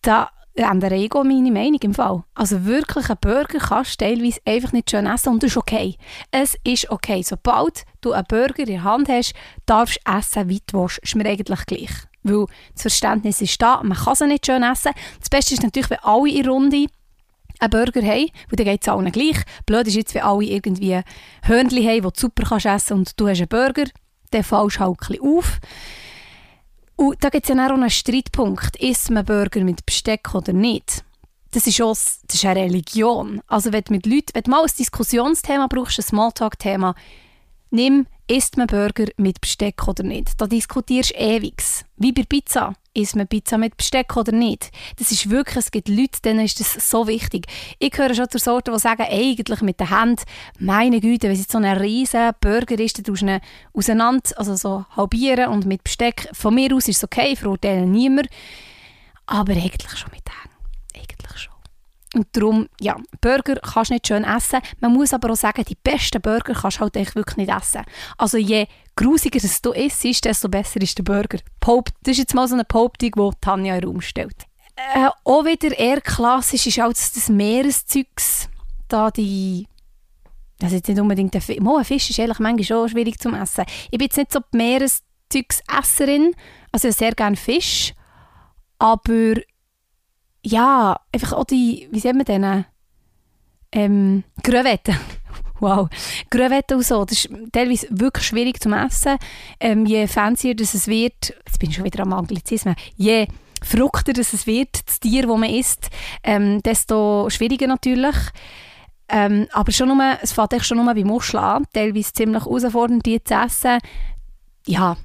da 0.00 0.30
ändere 0.54 0.96
ich 0.96 1.12
auch 1.14 1.24
meine 1.24 1.50
Meinung 1.50 1.80
im 1.80 1.94
Fall. 1.94 2.24
Also 2.34 2.64
wirklich, 2.64 3.08
ein 3.08 3.16
Burger 3.20 3.58
kannst 3.58 4.00
du 4.00 4.04
teilweise 4.04 4.40
einfach 4.44 4.72
nicht 4.72 4.90
schön 4.90 5.06
essen 5.06 5.30
und 5.30 5.42
das 5.42 5.52
ist 5.52 5.56
okay. 5.56 5.96
Es 6.30 6.56
ist 6.64 6.90
okay. 6.90 7.22
Sobald 7.22 7.84
du 8.00 8.12
einen 8.12 8.26
Burger 8.28 8.60
in 8.60 8.66
der 8.66 8.84
Hand 8.84 9.08
hast, 9.08 9.34
darfst 9.66 10.00
du 10.04 10.12
essen, 10.12 10.48
wie 10.48 10.60
du 10.66 10.80
willst. 10.80 10.98
Ist 10.98 11.14
mir 11.14 11.26
eigentlich 11.26 11.66
gleich. 11.66 11.90
Weil 12.22 12.46
das 12.74 12.82
Verständnis 12.82 13.40
ist 13.40 13.60
da, 13.60 13.82
man 13.82 13.96
kann 13.96 14.14
sie 14.14 14.26
nicht 14.26 14.46
schön 14.46 14.62
essen. 14.62 14.92
Das 15.18 15.30
Beste 15.30 15.54
ist 15.54 15.62
natürlich, 15.62 15.90
wenn 15.90 15.98
alle 16.02 16.30
in 16.30 16.48
Runde 16.48 16.86
einen 17.62 17.70
Burger 17.70 18.02
haben, 18.02 18.30
weil 18.48 18.56
dann 18.56 18.66
geht 18.66 18.82
es 18.82 18.88
allen 18.88 19.12
gleich. 19.12 19.36
Blöd 19.66 19.86
ist 19.86 19.94
jetzt, 19.94 20.14
wenn 20.14 20.22
alle 20.22 20.44
irgendwie 20.44 21.00
Hörnchen 21.42 21.86
haben, 21.86 21.94
die 21.94 22.00
du 22.00 22.10
super 22.14 22.44
kannst 22.48 22.66
essen 22.66 22.98
und 22.98 23.20
du 23.20 23.28
hast 23.28 23.38
einen 23.38 23.48
Burger, 23.48 23.84
dann 24.30 24.44
fallst 24.44 24.76
du 24.76 24.80
halt 24.80 24.90
ein 25.00 25.06
bisschen 25.08 25.26
auf. 25.26 25.60
Und 26.96 27.24
da 27.24 27.30
gibt 27.30 27.48
es 27.48 27.54
ja 27.54 27.66
auch 27.66 27.74
einen 27.74 27.90
Streitpunkt, 27.90 28.76
isst 28.76 29.10
man 29.10 29.24
Burger 29.24 29.64
mit 29.64 29.86
Besteck 29.86 30.34
oder 30.34 30.52
nicht? 30.52 31.04
Das 31.52 31.66
ist, 31.66 31.80
auch, 31.82 31.90
das 31.90 32.34
ist 32.34 32.44
eine 32.44 32.60
Religion. 32.60 33.42
Also 33.46 33.72
wenn 33.72 33.84
du 33.84 33.92
mit 33.92 34.06
Leuten, 34.06 34.30
wenn 34.32 34.42
du 34.42 34.50
mal 34.50 34.62
ein 34.62 34.70
Diskussionsthema 34.78 35.66
brauchst, 35.66 35.98
ein 35.98 36.02
Smalltalk-Thema, 36.02 36.94
nimm, 37.70 38.06
isst 38.32 38.56
man 38.56 38.66
Burger 38.66 39.06
mit 39.18 39.40
Besteck 39.40 39.86
oder 39.86 40.02
nicht? 40.02 40.40
Da 40.40 40.46
diskutierst 40.46 41.10
du 41.10 41.14
ewig. 41.16 41.62
Wie 41.98 42.12
bei 42.12 42.22
Pizza 42.22 42.72
isst 42.94 43.14
man 43.14 43.28
Pizza 43.28 43.58
mit 43.58 43.76
Besteck 43.76 44.16
oder 44.16 44.32
nicht? 44.32 44.70
Das 44.96 45.12
ist 45.12 45.28
wirklich, 45.28 45.56
es 45.56 45.70
gibt 45.70 45.88
Leute, 45.88 46.20
denen 46.24 46.40
ist 46.40 46.58
das 46.58 46.90
so 46.90 47.06
wichtig. 47.06 47.46
Ich 47.78 47.90
gehöre 47.90 48.14
schon 48.14 48.30
zur 48.30 48.40
Sorte, 48.40 48.72
die 48.72 48.78
sagen, 48.78 49.04
eigentlich 49.08 49.60
mit 49.60 49.80
der 49.80 49.90
Hand, 49.90 50.22
meine 50.58 51.00
Güte, 51.00 51.28
wenn 51.28 51.38
es 51.38 51.46
so 51.46 51.58
ein 51.58 51.64
riesen 51.64 52.30
Burger 52.40 52.78
ist, 52.78 52.98
dann 52.98 53.04
tust 53.04 53.22
du 53.22 53.40
auseinander, 53.74 54.30
also 54.36 54.56
so 54.56 54.86
halbieren 54.96 55.50
und 55.50 55.66
mit 55.66 55.84
Besteck, 55.84 56.28
von 56.32 56.54
mir 56.54 56.74
aus 56.74 56.88
ist 56.88 56.96
es 56.96 57.04
okay, 57.04 57.32
ich 57.32 57.38
verurteile 57.38 57.86
niemand, 57.86 58.28
aber 59.26 59.52
eigentlich 59.52 59.98
schon 59.98 60.10
mit 60.10 60.26
der 60.26 60.34
Hand. 60.34 60.41
Eigentlich. 62.12 62.14
Und 62.14 62.28
darum, 62.32 62.68
ja, 62.80 62.96
Burger 63.20 63.56
kannst 63.56 63.90
du 63.90 63.94
nicht 63.94 64.06
schön 64.06 64.24
essen. 64.24 64.60
Man 64.80 64.92
muss 64.92 65.14
aber 65.14 65.30
auch 65.32 65.36
sagen, 65.36 65.64
die 65.64 65.76
besten 65.82 66.20
Burger 66.20 66.54
kannst 66.54 66.78
du 66.78 66.82
halt 66.82 66.96
echt 66.96 67.14
wirklich 67.14 67.36
nicht 67.36 67.50
essen. 67.50 67.82
Also 68.18 68.36
je 68.38 68.66
grusiger 68.96 69.40
du 69.62 69.72
isst, 69.72 70.24
desto 70.24 70.48
besser 70.48 70.80
ist 70.80 70.98
der 70.98 71.04
Burger. 71.04 71.38
Pope, 71.60 71.92
das 72.02 72.12
ist 72.12 72.18
jetzt 72.18 72.34
mal 72.34 72.48
so 72.48 72.54
eine 72.54 72.64
Behauptung, 72.64 73.10
die 73.10 73.36
Tanja 73.40 73.74
in 73.74 73.80
den 73.80 73.90
Raum 73.90 74.00
stellt. 74.00 74.44
Äh, 74.76 75.08
auch 75.24 75.44
wieder 75.44 75.76
eher 75.78 76.00
klassisch 76.00 76.66
ist 76.66 76.80
auch 76.80 76.92
das, 76.92 77.12
das 77.12 77.28
Meereszeugs. 77.28 78.48
Da 78.88 79.10
die 79.10 79.66
also 80.62 80.76
jetzt 80.76 80.88
nicht 80.88 81.00
unbedingt 81.00 81.34
ein 81.34 81.40
Fisch. 81.40 81.58
Mal, 81.58 81.78
ein 81.78 81.84
Fisch 81.84 82.10
ist 82.10 82.20
eigentlich 82.20 82.38
manchmal 82.38 82.64
schon 82.64 82.88
schwierig 82.88 83.18
zu 83.18 83.30
essen. 83.30 83.64
Ich 83.90 83.98
bin 83.98 84.06
jetzt 84.06 84.16
nicht 84.16 84.32
so 84.32 84.40
die 84.52 84.56
Meereszeuggesesserin. 84.56 86.34
Also 86.70 86.88
ich 86.88 86.96
sehr 86.96 87.12
gerne 87.12 87.36
Fisch. 87.36 87.94
Aber 88.78 89.34
ja, 90.44 91.00
einfach 91.12 91.32
auch 91.32 91.44
die, 91.44 91.88
wie 91.90 92.00
sehen 92.00 92.18
wir 92.18 92.24
denn? 92.24 92.64
Ähm, 93.72 94.24
Crevetten. 94.42 94.96
Wow. 95.60 95.88
Crevetten 96.28 96.78
und 96.78 96.84
so, 96.84 97.04
das 97.04 97.24
ist 97.24 97.30
teilweise 97.52 97.86
wirklich 97.90 98.26
schwierig 98.26 98.60
zu 98.60 98.68
essen. 98.70 99.16
Ähm, 99.60 99.86
je 99.86 100.08
fancier 100.08 100.56
das 100.56 100.74
es 100.74 100.88
wird, 100.88 101.36
jetzt 101.46 101.60
bin 101.60 101.70
ich 101.70 101.76
schon 101.76 101.84
wieder 101.84 102.02
am 102.02 102.12
Anglizismen, 102.12 102.74
je 102.96 103.28
fruchter 103.62 104.12
das 104.12 104.32
es 104.32 104.48
wird, 104.48 104.84
das 104.88 104.98
Tier, 104.98 105.22
das 105.22 105.38
man 105.38 105.48
isst, 105.48 105.88
ähm, 106.24 106.60
desto 106.64 107.30
schwieriger 107.30 107.68
natürlich. 107.68 108.16
Ähm, 109.08 109.46
aber 109.52 109.70
schon 109.70 109.96
nur, 109.96 110.18
es 110.20 110.32
fängt 110.32 110.64
schon 110.64 110.78
nur 110.78 110.92
bei 110.92 111.04
Muscheln 111.04 111.44
an, 111.44 111.66
teilweise 111.72 112.12
ziemlich 112.12 112.44
herausfordernd, 112.44 113.06
die 113.06 113.22
zu 113.22 113.34
essen. 113.34 113.78
Ja, 114.66 114.96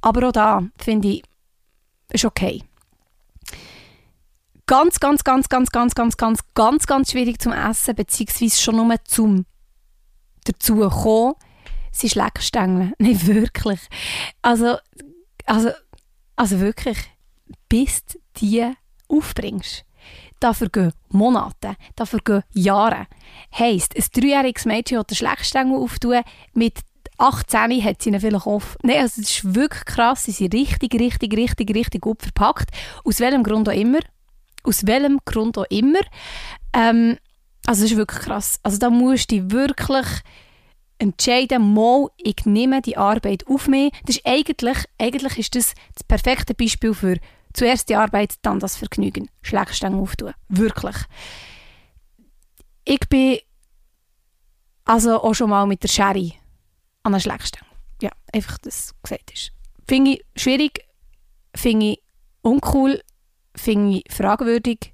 aber 0.00 0.28
auch 0.28 0.32
da 0.32 0.62
finde 0.78 1.08
ich, 1.08 1.22
ist 2.10 2.24
okay. 2.24 2.62
Ganz, 4.68 5.00
ganz, 5.00 5.24
ganz, 5.24 5.48
ganz, 5.48 5.70
ganz, 5.70 5.94
ganz, 5.94 6.18
ganz, 6.18 6.40
ganz, 6.52 6.86
ganz 6.86 7.10
schwierig 7.10 7.40
zum 7.40 7.54
Essen, 7.54 7.94
beziehungsweise 7.94 8.60
schon 8.60 8.76
nur 8.76 9.02
zum 9.04 9.46
dazu 10.44 10.86
kommen, 10.90 11.36
sind 11.90 12.12
Schleckstängel. 12.12 12.92
Nicht 12.98 13.26
wirklich. 13.26 13.80
Also, 14.42 14.76
also, 15.46 15.70
also 16.36 16.60
wirklich, 16.60 16.98
bis 17.70 18.04
du 18.04 18.18
die 18.36 18.70
aufbringst. 19.08 19.86
Dafür 20.38 20.68
gehen 20.68 20.92
Monate, 21.08 21.76
dafür 21.96 22.20
gehen 22.22 22.42
Jahre. 22.52 23.06
Heisst, 23.58 23.96
ein 23.96 24.04
dreijähriges 24.14 24.66
Mädchen 24.66 24.98
hat 24.98 25.10
den 25.10 25.16
Schleckstängel 25.16 25.78
auftun, 25.78 26.20
mit 26.52 26.80
18 27.16 27.82
hat 27.82 28.02
sie 28.02 28.10
ihn 28.10 28.20
vielleicht 28.20 28.46
auf. 28.46 28.76
Nein, 28.82 29.00
also 29.00 29.22
das 29.22 29.30
ist 29.30 29.54
wirklich 29.54 29.86
krass. 29.86 30.24
Sie 30.24 30.32
sind 30.32 30.52
richtig, 30.52 30.92
richtig, 31.00 31.34
richtig, 31.34 31.74
richtig 31.74 32.02
gut 32.02 32.20
verpackt. 32.20 32.68
Aus 33.02 33.18
welchem 33.20 33.42
Grund 33.42 33.66
auch 33.66 33.72
immer 33.72 34.00
aus 34.68 34.86
welchem 34.86 35.18
Grund 35.24 35.58
auch 35.58 35.66
immer. 35.70 36.00
Ähm, 36.72 37.18
also 37.66 37.82
das 37.82 37.90
ist 37.90 37.96
wirklich 37.96 38.20
krass. 38.20 38.60
Also 38.62 38.78
da 38.78 38.90
musst 38.90 39.30
du 39.30 39.50
wirklich 39.50 40.06
entscheiden, 40.98 41.74
mal, 41.74 42.08
ich 42.16 42.44
nehme 42.44 42.82
die 42.82 42.96
Arbeit 42.96 43.46
auf 43.46 43.68
mich. 43.68 43.92
Das 44.04 44.16
ist 44.16 44.26
eigentlich, 44.26 44.78
eigentlich 44.98 45.38
ist 45.38 45.54
das 45.54 45.74
das 45.94 46.04
perfekte 46.04 46.54
Beispiel 46.54 46.94
für 46.94 47.18
zuerst 47.52 47.88
die 47.88 47.96
Arbeit, 47.96 48.34
dann 48.42 48.60
das 48.60 48.76
Vergnügen. 48.76 49.30
Schlägstangen 49.42 50.00
auftun. 50.00 50.32
Wirklich. 50.48 50.96
Ich 52.84 53.00
bin 53.08 53.38
also 54.84 55.22
auch 55.22 55.34
schon 55.34 55.50
mal 55.50 55.66
mit 55.66 55.82
der 55.82 55.88
Sherry 55.88 56.34
an 57.02 57.14
einer 57.14 57.20
Schlägstange. 57.20 57.66
Ja, 58.00 58.10
einfach, 58.32 58.58
dass 58.58 58.94
gesagt 59.02 59.32
ist. 59.32 59.52
Finde 59.86 60.12
ich 60.12 60.24
schwierig, 60.36 60.84
finde 61.54 61.92
ich 61.92 62.02
uncool, 62.42 63.02
finde 63.58 63.98
ich 63.98 64.14
fragwürdig. 64.14 64.92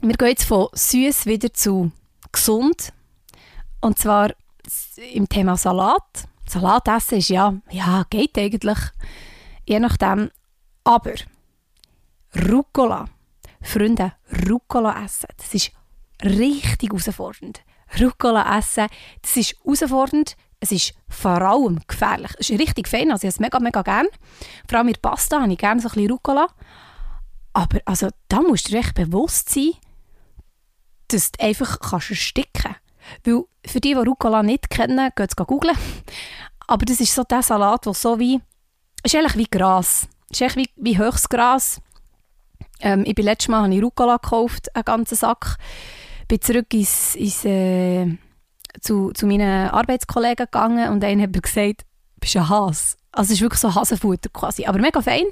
Wir 0.00 0.14
gehen 0.14 0.28
jetzt 0.28 0.44
von 0.44 0.68
süß 0.72 1.26
wieder 1.26 1.52
zu 1.52 1.92
gesund. 2.32 2.92
Und 3.80 3.98
zwar 3.98 4.32
im 5.12 5.28
Thema 5.28 5.56
Salat. 5.56 6.28
Salat 6.48 6.88
essen 6.88 7.18
ist 7.18 7.28
ja, 7.28 7.54
ja, 7.70 8.04
geht 8.10 8.38
eigentlich. 8.38 8.78
Je 9.64 9.80
nachdem. 9.80 10.30
Aber 10.84 11.14
Rucola. 12.48 13.06
Freunde, 13.62 14.12
Rucola 14.48 15.04
essen, 15.04 15.28
das 15.36 15.52
ist 15.52 15.72
richtig 16.22 16.90
herausfordernd. 16.90 17.62
Rucola 18.00 18.58
essen, 18.58 18.86
das 19.22 19.36
ist 19.36 19.56
herausfordernd. 19.64 20.36
Es 20.60 20.72
ist 20.72 20.94
vor 21.08 21.42
allem 21.42 21.80
gefährlich. 21.86 22.30
Es 22.38 22.48
ist 22.48 22.60
richtig 22.60 22.88
fein, 22.88 23.10
also 23.10 23.24
ich 23.24 23.28
esse 23.28 23.36
es 23.36 23.40
mega, 23.40 23.58
mega 23.60 23.82
gerne. 23.82 24.08
Vor 24.68 24.78
allem 24.78 24.86
mit 24.86 25.02
Pasta 25.02 25.42
habe 25.42 25.52
ich 25.52 25.58
gerne 25.58 25.80
so 25.80 25.88
ein 25.88 25.94
bisschen 25.94 26.10
Rucola. 26.12 26.46
Aber 27.56 27.80
also, 27.86 28.10
da 28.28 28.42
musst 28.42 28.68
du 28.68 28.72
dir 28.72 28.80
echt 28.80 28.94
bewusst 28.94 29.48
sein, 29.48 29.72
dass 31.08 31.32
du 31.32 31.42
einfach 31.42 31.80
kannst 31.80 32.10
ersticken 32.10 32.52
kannst. 32.52 32.80
Weil 33.24 33.44
für 33.64 33.80
die, 33.80 33.94
die 33.94 33.94
Rucola 33.94 34.42
nicht 34.42 34.68
kennen, 34.68 35.10
geht 35.16 35.30
es 35.30 35.36
googeln. 35.36 35.74
Aber 36.66 36.84
das 36.84 37.00
ist 37.00 37.14
so 37.14 37.24
der 37.24 37.40
Salat, 37.40 37.86
der 37.86 37.94
so 37.94 38.18
wie, 38.18 38.42
ist 39.02 39.14
eigentlich 39.14 39.36
wie 39.36 39.46
Gras. 39.46 40.06
Ist 40.28 40.42
eigentlich 40.42 40.68
wie, 40.76 40.82
wie 40.84 40.98
Höchstgras. 40.98 41.80
Ähm, 42.80 43.04
ich 43.06 43.14
bin 43.14 43.24
letztes 43.24 43.48
Mal 43.48 43.62
habe 43.62 43.74
ich 43.74 43.82
Rucola 43.82 44.18
gekauft, 44.18 44.76
einen 44.76 44.84
ganzen 44.84 45.16
Sack. 45.16 45.56
Bin 46.28 46.42
zurück 46.42 46.74
ins, 46.74 47.14
ins, 47.14 47.42
äh, 47.46 48.18
zu, 48.82 49.12
zu 49.12 49.26
meinen 49.26 49.70
Arbeitskollegen 49.70 50.44
gegangen 50.44 50.90
und 50.90 51.02
einer 51.02 51.22
hat 51.22 51.34
mir 51.34 51.40
gesagt, 51.40 51.86
du 52.16 52.20
bist 52.20 52.36
ein 52.36 52.50
Hase. 52.50 52.96
Also 53.12 53.28
es 53.28 53.38
ist 53.38 53.40
wirklich 53.40 53.62
so 53.62 53.74
Hasenfutter 53.74 54.28
quasi. 54.28 54.66
Aber 54.66 54.78
mega 54.78 55.00
fein. 55.00 55.24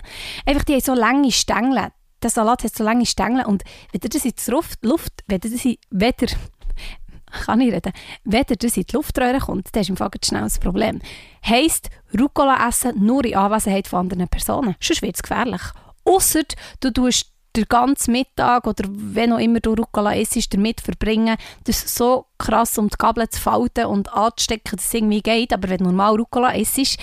Einfach, 0.46 0.64
die 0.64 0.72
haben 0.72 0.80
so 0.80 0.94
lange 0.94 1.30
Stängel. 1.30 1.90
Der 2.24 2.30
Salat 2.30 2.64
hat 2.64 2.74
so 2.74 2.82
lange 2.82 3.04
Stängel 3.04 3.44
und 3.44 3.64
wenn 3.92 4.00
das 4.00 4.24
in 4.24 4.32
die 4.32 4.50
Luft, 4.50 4.82
Luft 4.82 5.12
wenn 5.26 5.40
das 5.40 5.52
in, 5.52 5.76
weder, 5.90 6.26
kann 7.44 7.60
ich 7.60 7.70
reden, 7.70 7.92
wenn 8.24 8.44
das 8.48 8.76
in 8.78 8.84
die 8.84 8.96
Luftröhre 8.96 9.40
kommt, 9.40 9.68
dann 9.72 9.82
ist 9.82 9.90
im 9.90 9.98
Fall 9.98 10.08
schnell 10.24 10.40
das 10.40 10.58
Problem. 10.58 11.02
Heisst, 11.46 11.90
Rucola 12.18 12.66
essen 12.66 13.04
nur 13.04 13.26
in 13.26 13.36
Anwesenheit 13.36 13.88
von 13.88 14.00
anderen 14.00 14.26
Personen. 14.28 14.74
Sonst 14.80 15.02
wird 15.02 15.16
es 15.16 15.22
gefährlich. 15.22 15.60
Ausser 16.06 16.44
du 16.80 16.90
tust 16.90 17.30
den 17.54 17.66
ganzen 17.68 18.12
Mittag 18.12 18.66
oder 18.66 18.88
wenn 18.88 19.34
auch 19.34 19.38
immer 19.38 19.60
du 19.60 19.74
Rucola 19.74 20.14
isst, 20.14 20.54
damit 20.54 20.80
verbringen, 20.80 21.36
das 21.64 21.94
so 21.94 22.24
krass 22.38 22.78
um 22.78 22.88
die 22.88 22.96
Kabel 22.96 23.28
zu 23.28 23.38
falten 23.38 23.84
und 23.84 24.10
anzustecken, 24.14 24.76
dass 24.76 24.86
es 24.86 24.94
irgendwie 24.94 25.20
geht. 25.20 25.52
Aber 25.52 25.68
wenn 25.68 25.78
du 25.78 25.84
normal 25.84 26.16
Rucola 26.16 26.54
isst, 26.54 26.96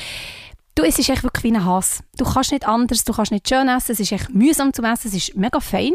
du 0.76 0.84
isst 0.84 1.00
echt 1.00 1.24
wirklich 1.24 1.44
wie 1.44 1.56
ein 1.56 1.66
Hass. 1.66 2.04
Du 2.18 2.26
kannst 2.26 2.52
nicht 2.52 2.68
anders, 2.68 3.04
du 3.04 3.14
kannst 3.14 3.32
nicht 3.32 3.48
schön 3.48 3.68
essen, 3.68 3.92
es 3.92 4.00
ist 4.00 4.12
echt 4.12 4.30
mühsam 4.34 4.74
zu 4.74 4.82
essen, 4.84 5.08
es 5.08 5.14
ist 5.14 5.36
mega 5.36 5.60
fein. 5.60 5.94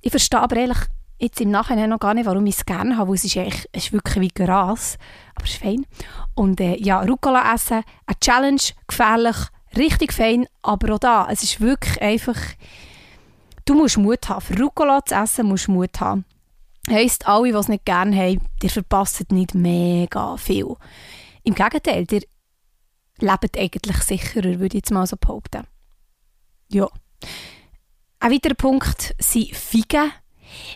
Ich 0.00 0.10
verstehe 0.10 0.40
aber 0.40 0.56
ehrlich 0.56 0.78
jetzt 1.18 1.40
im 1.40 1.50
Nachhinein 1.50 1.90
noch 1.90 2.00
gar 2.00 2.14
nicht, 2.14 2.26
warum 2.26 2.44
ich 2.46 2.56
es 2.56 2.66
gerne 2.66 2.96
habe, 2.96 3.08
weil 3.08 3.14
es 3.14 3.24
ist, 3.24 3.36
echt, 3.36 3.68
es 3.70 3.84
ist 3.84 3.92
wirklich 3.92 4.20
wie 4.20 4.44
Gras, 4.44 4.98
aber 5.36 5.44
es 5.44 5.52
ist 5.52 5.62
fein. 5.62 5.86
Und 6.34 6.60
äh, 6.60 6.76
ja, 6.76 7.00
Rucola 7.00 7.54
essen, 7.54 7.82
eine 8.06 8.18
Challenge, 8.20 8.60
gefährlich, 8.88 9.36
richtig 9.76 10.12
fein, 10.12 10.46
aber 10.62 10.94
auch 10.94 10.98
da, 10.98 11.28
es 11.30 11.44
ist 11.44 11.60
wirklich 11.60 12.02
einfach 12.02 12.36
Du 13.64 13.74
musst 13.74 13.96
Mut 13.96 14.28
haben. 14.28 14.40
Für 14.40 14.58
Rucola 14.60 15.04
zu 15.04 15.14
essen 15.14 15.46
musst 15.46 15.68
du 15.68 15.72
Mut 15.72 16.00
haben. 16.00 16.24
Heisst, 16.90 17.28
alle, 17.28 17.52
die 17.52 17.56
es 17.56 17.68
nicht 17.68 17.84
gerne 17.84 18.16
haben, 18.16 18.40
die 18.60 18.68
verpassen 18.68 19.26
nicht 19.30 19.54
mega 19.54 20.36
viel. 20.36 20.74
Im 21.44 21.54
Gegenteil, 21.54 22.06
ihr 22.10 22.22
lebt 23.18 23.58
eigentlich 23.58 23.96
sicherer, 23.98 24.58
würde 24.60 24.76
ich 24.76 24.84
jetzt 24.84 24.90
mal 24.90 25.06
so 25.06 25.16
behaupten. 25.16 25.66
Ja. 26.68 26.88
Ein 28.20 28.32
weiterer 28.32 28.54
Punkt 28.54 29.14
sind 29.18 29.54
Figen. 29.54 30.12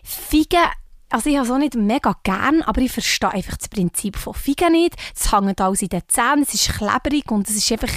Figen, 0.02 0.64
also 1.08 1.30
ich 1.30 1.36
habe 1.36 1.46
es 1.46 1.52
auch 1.52 1.58
nicht 1.58 1.74
mega 1.74 2.16
gern, 2.22 2.62
aber 2.62 2.80
ich 2.80 2.92
verstehe 2.92 3.30
einfach 3.30 3.56
das 3.56 3.68
Prinzip 3.68 4.16
von 4.16 4.34
Figen 4.34 4.72
nicht. 4.72 4.96
Es 5.14 5.32
hängt 5.32 5.60
alles 5.60 5.82
in 5.82 5.88
den 5.88 6.02
Zähnen, 6.08 6.42
es 6.42 6.54
ist 6.54 6.72
klebrig 6.72 7.30
und 7.30 7.48
es 7.48 7.56
ist 7.56 7.70
einfach, 7.72 7.92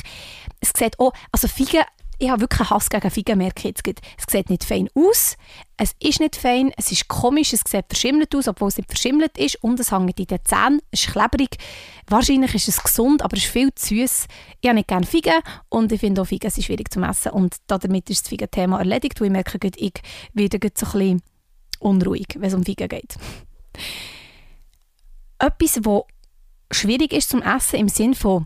es 0.60 0.72
sieht 0.76 1.00
auch, 1.00 1.14
also 1.32 1.48
Figen 1.48 1.84
ich 2.20 2.30
habe 2.30 2.42
wirklich 2.42 2.70
Hass 2.70 2.90
gegen 2.90 3.10
jetzt. 3.42 4.02
Es 4.18 4.26
sieht 4.30 4.50
nicht 4.50 4.66
fein 4.66 4.90
aus, 4.94 5.38
es 5.78 5.96
ist 6.00 6.20
nicht 6.20 6.36
fein, 6.36 6.72
es 6.76 6.92
ist 6.92 7.08
komisch, 7.08 7.54
es 7.54 7.62
sieht 7.68 7.86
verschimmelt 7.88 8.36
aus, 8.36 8.50
obwohl 8.50 8.68
es 8.68 8.78
nicht 8.78 8.90
verschimmelt 8.90 9.38
ist 9.38 9.64
und 9.64 9.80
es 9.80 9.92
hängt 9.92 10.20
in 10.20 10.28
den 10.28 10.40
Zähnen, 10.44 10.82
es 10.92 11.06
ist 11.06 11.14
klebrig. 11.14 11.58
Wahrscheinlich 12.08 12.54
ist 12.54 12.68
es 12.68 12.84
gesund, 12.84 13.22
aber 13.22 13.38
es 13.38 13.46
ist 13.46 13.52
viel 13.52 13.74
zu 13.74 13.96
süß. 13.96 14.28
Ich 14.60 14.68
habe 14.68 14.76
nicht 14.76 14.90
gerne 14.90 15.06
Figen 15.06 15.42
und 15.70 15.92
ich 15.94 16.02
finde 16.02 16.22
auch 16.22 16.26
Figen 16.26 16.50
sind 16.52 16.64
schwierig 16.64 16.92
zu 16.92 17.02
essen 17.02 17.32
und 17.32 17.56
damit 17.68 18.10
ist 18.10 18.24
das 18.24 18.30
Figen-Thema 18.30 18.80
erledigt, 18.80 19.22
weil 19.22 19.28
ich 19.28 19.32
merke, 19.32 19.58
ich 19.78 19.94
werde 20.34 20.60
so 20.76 20.86
ein 20.88 20.92
bisschen 20.92 21.22
unruhig, 21.80 22.28
wenn 22.36 22.50
es 22.50 22.54
um 22.54 22.64
Figen 22.64 22.90
geht. 22.90 23.16
Etwas, 25.40 25.80
was 25.86 26.04
schwierig 26.72 27.14
ist 27.14 27.30
zum 27.30 27.42
Essen 27.42 27.80
im 27.80 27.88
Sinne 27.88 28.16
von 28.16 28.46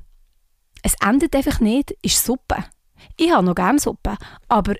es 0.83 0.95
endet 1.01 1.33
einfach 1.33 1.61
nicht, 1.61 1.91
ist 2.01 2.23
Suppe. 2.23 2.65
Ich 3.17 3.31
habe 3.31 3.45
noch 3.45 3.55
gerne 3.55 3.79
Suppe, 3.79 4.17
aber 4.47 4.75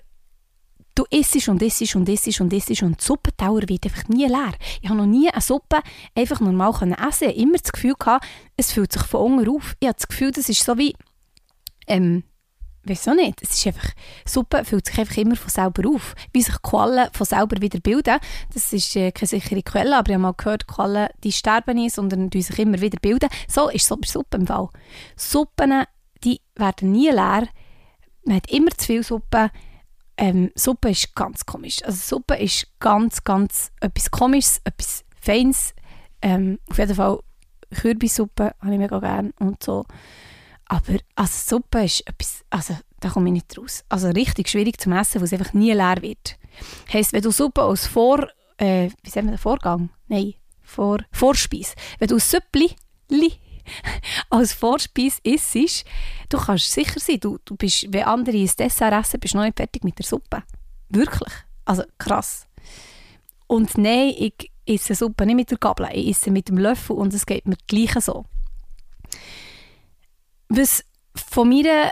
du 0.94 1.04
isst 1.10 1.48
und 1.48 1.62
isst 1.62 1.96
und 1.96 2.08
isst 2.08 2.40
und 2.40 2.52
isst 2.52 2.82
und 2.82 3.00
die 3.00 3.04
Suppentauer 3.04 3.68
wird 3.68 3.84
einfach 3.84 4.08
nie 4.08 4.26
leer. 4.26 4.54
Ich 4.80 4.88
habe 4.88 4.98
noch 4.98 5.06
nie 5.06 5.28
eine 5.28 5.40
Suppe 5.40 5.80
einfach 6.14 6.40
normal 6.40 6.70
essen 6.70 6.78
können. 6.78 6.96
Ich 6.98 7.28
habe 7.28 7.32
immer 7.32 7.58
das 7.58 7.72
Gefühl 7.72 7.94
gehabt, 7.98 8.26
es 8.56 8.72
fühlt 8.72 8.92
sich 8.92 9.02
von 9.02 9.20
unten 9.20 9.48
auf. 9.48 9.74
Ich 9.80 9.88
habe 9.88 9.96
das 9.96 10.08
Gefühl, 10.08 10.30
das 10.30 10.48
ist 10.48 10.64
so 10.64 10.78
wie, 10.78 10.94
ähm, 11.86 12.24
auch 12.86 13.14
nicht, 13.14 13.42
es 13.42 13.54
ist 13.54 13.66
einfach, 13.66 13.88
Suppe 14.26 14.64
fühlt 14.64 14.86
sich 14.86 14.98
einfach 14.98 15.16
immer 15.16 15.36
von 15.36 15.50
selber 15.50 15.88
auf. 15.88 16.14
Wie 16.32 16.42
sich 16.42 16.60
Quallen 16.62 17.08
von 17.12 17.26
selber 17.26 17.60
wieder 17.60 17.80
bilden, 17.80 18.18
das 18.52 18.72
ist 18.72 18.94
äh, 18.96 19.10
keine 19.10 19.28
sichere 19.28 19.62
Quelle, 19.62 19.96
aber 19.96 20.10
ich 20.10 20.14
habe 20.14 20.22
mal 20.22 20.34
gehört, 20.34 20.66
Quallen, 20.66 21.08
die 21.22 21.32
sterben 21.32 21.76
nicht, 21.76 21.94
sondern 21.94 22.30
die 22.30 22.42
sich 22.42 22.58
immer 22.58 22.80
wieder 22.80 22.98
bilden. 23.00 23.30
So 23.48 23.68
ist 23.68 23.82
es 23.82 23.88
so 23.88 23.96
bei 23.96 24.06
Suppen 24.06 24.42
im 24.42 24.46
Fall. 24.46 24.68
Suppen, 25.16 25.84
die 26.22 26.40
werden 26.56 26.92
nie 26.92 27.10
leer, 27.10 27.48
man 28.24 28.36
hat 28.36 28.50
immer 28.50 28.70
zu 28.70 28.86
viel 28.86 29.02
Suppe. 29.02 29.50
Ähm, 30.16 30.50
Suppe 30.54 30.90
ist 30.90 31.14
ganz 31.14 31.44
komisch. 31.44 31.84
Also 31.84 31.98
Suppe 32.16 32.36
ist 32.36 32.68
ganz, 32.78 33.24
ganz 33.24 33.72
etwas 33.80 34.10
Komisches, 34.10 34.60
etwas 34.64 35.04
Feines. 35.20 35.74
Ähm, 36.22 36.58
auf 36.70 36.78
jeden 36.78 36.94
Fall 36.94 37.18
Kürbissuppe 37.74 38.54
habe 38.60 38.72
ich 38.72 38.78
mega 38.78 38.98
gerne 39.00 39.32
und 39.38 39.62
so. 39.62 39.84
Aber 40.66 40.98
also 41.14 41.56
Suppe 41.56 41.84
ist 41.84 42.06
etwas, 42.06 42.44
also 42.50 42.76
da 43.00 43.10
komme 43.10 43.28
ich 43.28 43.34
nicht 43.34 43.58
raus. 43.58 43.84
Also 43.88 44.08
richtig 44.08 44.48
schwierig 44.48 44.80
zu 44.80 44.90
essen, 44.90 45.20
weil 45.20 45.24
es 45.24 45.32
einfach 45.32 45.52
nie 45.52 45.72
leer 45.72 46.00
wird. 46.00 46.38
Heißt, 46.92 47.12
wenn 47.12 47.22
du 47.22 47.30
Suppe 47.30 47.62
aus 47.62 47.86
Vor, 47.86 48.28
äh, 48.56 48.88
wie 49.02 49.10
sagen 49.10 49.30
wir, 49.30 49.38
Vorgang? 49.38 49.90
Nein, 50.08 50.34
Vor, 50.62 50.98
Vorspeis. 51.10 51.74
Wenn 51.98 52.08
du 52.08 52.18
Süppli 52.18 52.74
als 54.30 54.52
Vorspeise 54.52 55.20
isst, 55.22 55.84
du 56.28 56.38
kannst 56.38 56.72
sicher 56.72 57.00
sein, 57.00 57.20
du, 57.20 57.38
du 57.44 57.56
bist, 57.56 57.86
wenn 57.92 58.04
andere 58.04 58.36
ein 58.36 58.50
Dessert 58.58 58.92
essen, 58.92 59.20
bist 59.20 59.34
du 59.34 59.38
noch 59.38 59.44
nicht 59.44 59.56
fertig 59.56 59.84
mit 59.84 59.98
der 59.98 60.06
Suppe. 60.06 60.42
Wirklich. 60.88 61.32
Also 61.64 61.84
krass. 61.98 62.46
Und 63.46 63.76
nein, 63.78 64.14
ich 64.16 64.50
esse 64.66 64.94
Suppe 64.94 65.26
nicht 65.26 65.36
mit 65.36 65.50
der 65.50 65.58
Gabel, 65.58 65.88
ich 65.92 66.08
esse 66.08 66.30
mit 66.30 66.48
dem 66.48 66.58
Löffel 66.58 66.96
und 66.96 67.12
es 67.14 67.26
geht 67.26 67.46
mir 67.46 67.56
gleich 67.66 67.92
so. 68.00 68.24
Was 70.48 70.84
von 71.14 71.48
mir, 71.48 71.90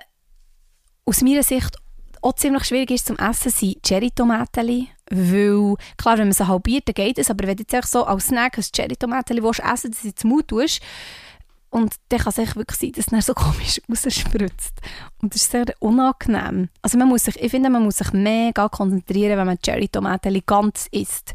aus 1.05 1.23
meiner 1.23 1.43
Sicht 1.43 1.77
auch 2.23 2.35
ziemlich 2.35 2.65
schwierig 2.65 2.93
ist 2.93 3.07
zum 3.07 3.17
Essen, 3.17 3.51
sind 3.51 3.83
Cherry-Tomaten. 3.83 4.89
Weil, 5.11 5.75
klar, 5.97 6.19
wenn 6.19 6.29
man 6.29 6.33
sie 6.33 6.47
halbiert, 6.47 6.87
dann 6.87 6.95
geht 6.95 7.19
es, 7.19 7.31
aber 7.31 7.47
wenn 7.47 7.57
du 7.57 7.65
jetzt 7.69 7.91
so 7.91 8.05
als 8.05 8.27
Snack 8.27 8.57
ein 8.57 8.65
Cherry-Tomaten 8.65 9.45
essen 9.45 9.91
dass 9.91 10.03
du 10.03 10.09
ins 10.09 10.25
Mund 10.25 10.49
tust, 10.49 10.81
und 11.73 11.95
dann 12.11 12.21
kann 12.21 12.35
es 12.37 12.55
wirklich 12.55 12.79
sein, 12.79 12.93
dass 12.93 13.07
es 13.11 13.27
so 13.27 13.35
komisch 13.35 13.81
rausspritzt. 13.89 14.75
Und 15.23 15.35
das 15.35 15.43
ist 15.43 15.51
sehr 15.51 15.65
unangenehm. 15.81 16.69
Also 16.83 16.99
man 16.99 17.09
muss 17.09 17.25
sich, 17.25 17.41
ich 17.43 17.51
finde, 17.51 17.71
man 17.71 17.83
muss 17.83 17.97
sich 17.97 18.13
mega 18.13 18.69
konzentrieren, 18.69 19.39
wenn 19.39 19.47
man 19.47 19.59
Cherry-Tomaten 19.59 20.39
ganz 20.45 20.87
isst. 20.91 21.35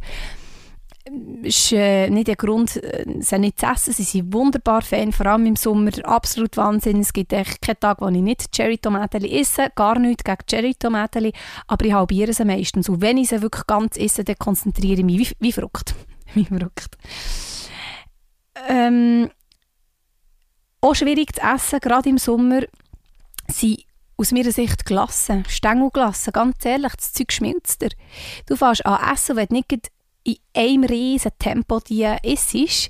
ist 1.42 1.72
äh, 1.72 2.12
nicht 2.12 2.28
der 2.28 2.36
Grund, 2.36 2.76
äh, 2.78 3.06
sie 3.20 3.40
nicht 3.40 3.60
zu 3.60 3.66
essen. 3.66 3.94
Sie 3.94 4.04
sind 4.04 4.32
wunderbar 4.32 4.84
Fan, 4.84 5.12
vor 5.12 5.26
allem 5.26 5.48
im 5.48 5.56
Sommer. 5.56 5.90
Absolut 6.04 6.56
Wahnsinn. 6.56 7.00
Es 7.00 7.14
gibt 7.14 7.34
echt 7.34 7.60
keinen 7.64 7.80
Tag, 7.80 8.00
wo 8.00 8.08
ich 8.08 8.22
nicht 8.22 8.52
Cherry-Tomaten 8.52 9.26
esse. 9.26 9.72
Gar 9.74 9.98
nichts 9.98 10.24
gegen 10.24 10.46
Cherry-Tomaten. 10.46 11.32
Aber 11.66 11.86
ich 11.86 11.94
halbiere 11.94 12.34
sie 12.34 12.46
meistens. 12.46 12.90
Und 12.90 13.02
wenn 13.02 13.18
ich 13.18 13.30
sie 13.30 13.42
wirklich 13.42 13.66
ganz 13.66 13.98
esse, 13.98 14.24
dann 14.24 14.38
konzentriere 14.38 15.00
ich 15.00 15.06
mich 15.06 15.32
wie, 15.32 15.36
wie 15.40 15.52
verrückt. 15.52 15.96
Wie 16.34 16.44
verrückt. 16.46 16.98
Ähm, 18.68 19.30
auch 20.88 20.96
schwierig 20.96 21.36
zu 21.36 21.42
essen, 21.42 21.80
gerade 21.80 22.10
im 22.10 22.18
Sommer, 22.18 22.62
sind 23.48 23.84
aus 24.16 24.32
meiner 24.32 24.52
Sicht 24.52 24.86
Glassen, 24.86 25.44
Stängelglassen, 25.48 26.34
ganz 26.34 26.64
ehrlich, 26.66 26.94
das 26.96 27.14
Zeug 27.14 27.32
schmilzt 27.32 27.82
dir. 27.82 27.90
Du 28.46 28.56
fährst 28.56 28.86
an 28.86 29.14
essen, 29.14 29.36
wenn 29.36 29.48
du 29.48 29.56
nicht 29.56 29.92
in 30.24 30.38
einem 30.56 30.84
riesen 30.86 31.32
Tempo 31.40 31.80
die 31.80 32.08
isst, 32.24 32.90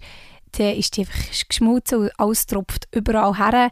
dann 0.53 0.75
ist 0.75 0.95
die 0.95 1.01
einfach 1.01 1.47
geschmolzen 1.49 1.99
und 1.99 2.19
alles 2.19 2.45
tropft 2.45 2.87
überall 2.95 3.37
her. 3.37 3.69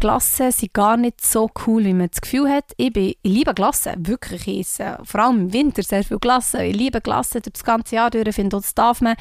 Glassen 0.00 0.52
sind 0.52 0.72
gar 0.72 0.96
nicht 0.96 1.20
so 1.20 1.50
cool, 1.66 1.84
wie 1.84 1.94
man 1.94 2.10
das 2.10 2.20
Gefühl 2.20 2.48
hat. 2.48 2.72
Ich, 2.76 2.92
bin, 2.92 3.08
ich 3.08 3.18
liebe 3.22 3.54
Glassen, 3.54 4.06
wirklich. 4.06 4.48
Ich 4.48 4.68
vor 5.02 5.20
allem 5.20 5.40
im 5.40 5.52
Winter 5.52 5.82
sehr 5.82 6.02
viel 6.02 6.18
Glassen. 6.18 6.60
Ich 6.60 6.76
liebe 6.76 7.00
Glassen 7.00 7.42
das 7.44 7.62
ganze 7.62 7.96
Jahr 7.96 8.10
durch. 8.10 8.34
Finde, 8.34 8.56
das 8.56 8.74
darf 8.74 9.00
man. 9.00 9.16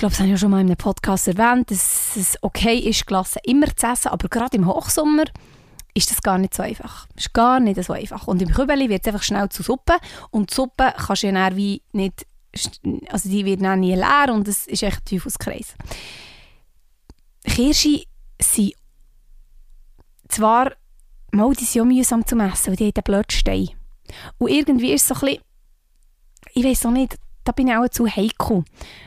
Ich 0.00 0.02
glaube, 0.02 0.12
das 0.12 0.20
habe 0.20 0.32
ich 0.32 0.40
schon 0.40 0.50
mal 0.50 0.62
in 0.62 0.68
einem 0.68 0.78
Podcast 0.78 1.28
erwähnt, 1.28 1.70
dass 1.70 2.16
es 2.16 2.38
okay 2.40 2.78
ist, 2.78 3.06
Glassen 3.06 3.42
immer 3.44 3.66
zu 3.76 3.86
essen, 3.86 4.08
aber 4.08 4.30
gerade 4.30 4.56
im 4.56 4.66
Hochsommer 4.66 5.24
ist 5.92 6.10
das 6.10 6.22
gar 6.22 6.38
nicht 6.38 6.54
so 6.54 6.62
einfach. 6.62 7.06
Ist 7.16 7.34
gar 7.34 7.60
nicht 7.60 7.84
so 7.84 7.92
einfach. 7.92 8.26
Und 8.26 8.40
im 8.40 8.48
Kübeli 8.48 8.88
wird 8.88 9.02
es 9.02 9.08
einfach 9.08 9.22
schnell 9.22 9.50
zu 9.50 9.62
Suppe 9.62 9.98
und 10.30 10.48
die 10.48 10.54
Suppe 10.54 10.94
kannst 10.96 11.22
du 11.22 11.26
ja 11.26 11.34
dann 11.34 11.54
wie 11.54 11.82
nicht, 11.92 12.26
also 13.10 13.28
die 13.28 13.44
wird 13.44 13.60
dann 13.60 13.80
nie 13.80 13.94
leer 13.94 14.32
und 14.32 14.48
es 14.48 14.66
ist 14.68 14.82
echt 14.82 15.00
ein 15.00 15.04
Teufelskreis. 15.04 15.74
Kirsche 17.44 18.04
sind 18.40 18.72
zwar 20.28 20.72
mal 21.30 21.52
die 21.52 21.64
sind 21.64 21.88
mühsam 21.88 22.24
zu 22.24 22.36
messen, 22.36 22.68
weil 22.68 22.76
die 22.76 22.86
haben 22.86 22.94
einen 22.94 23.04
blöden 23.04 23.30
Stein. 23.30 23.68
Und 24.38 24.48
irgendwie 24.48 24.94
ist 24.94 25.02
es 25.02 25.08
so 25.08 25.26
ein 25.26 25.32
bisschen, 25.32 25.44
ich 26.54 26.64
weiß 26.64 26.86
auch 26.86 26.90
nicht, 26.90 27.18
da 27.44 27.52
bin 27.52 27.68
ich 27.68 27.74
auch 27.74 27.88
zu 27.88 28.06
heikel. 28.06 28.64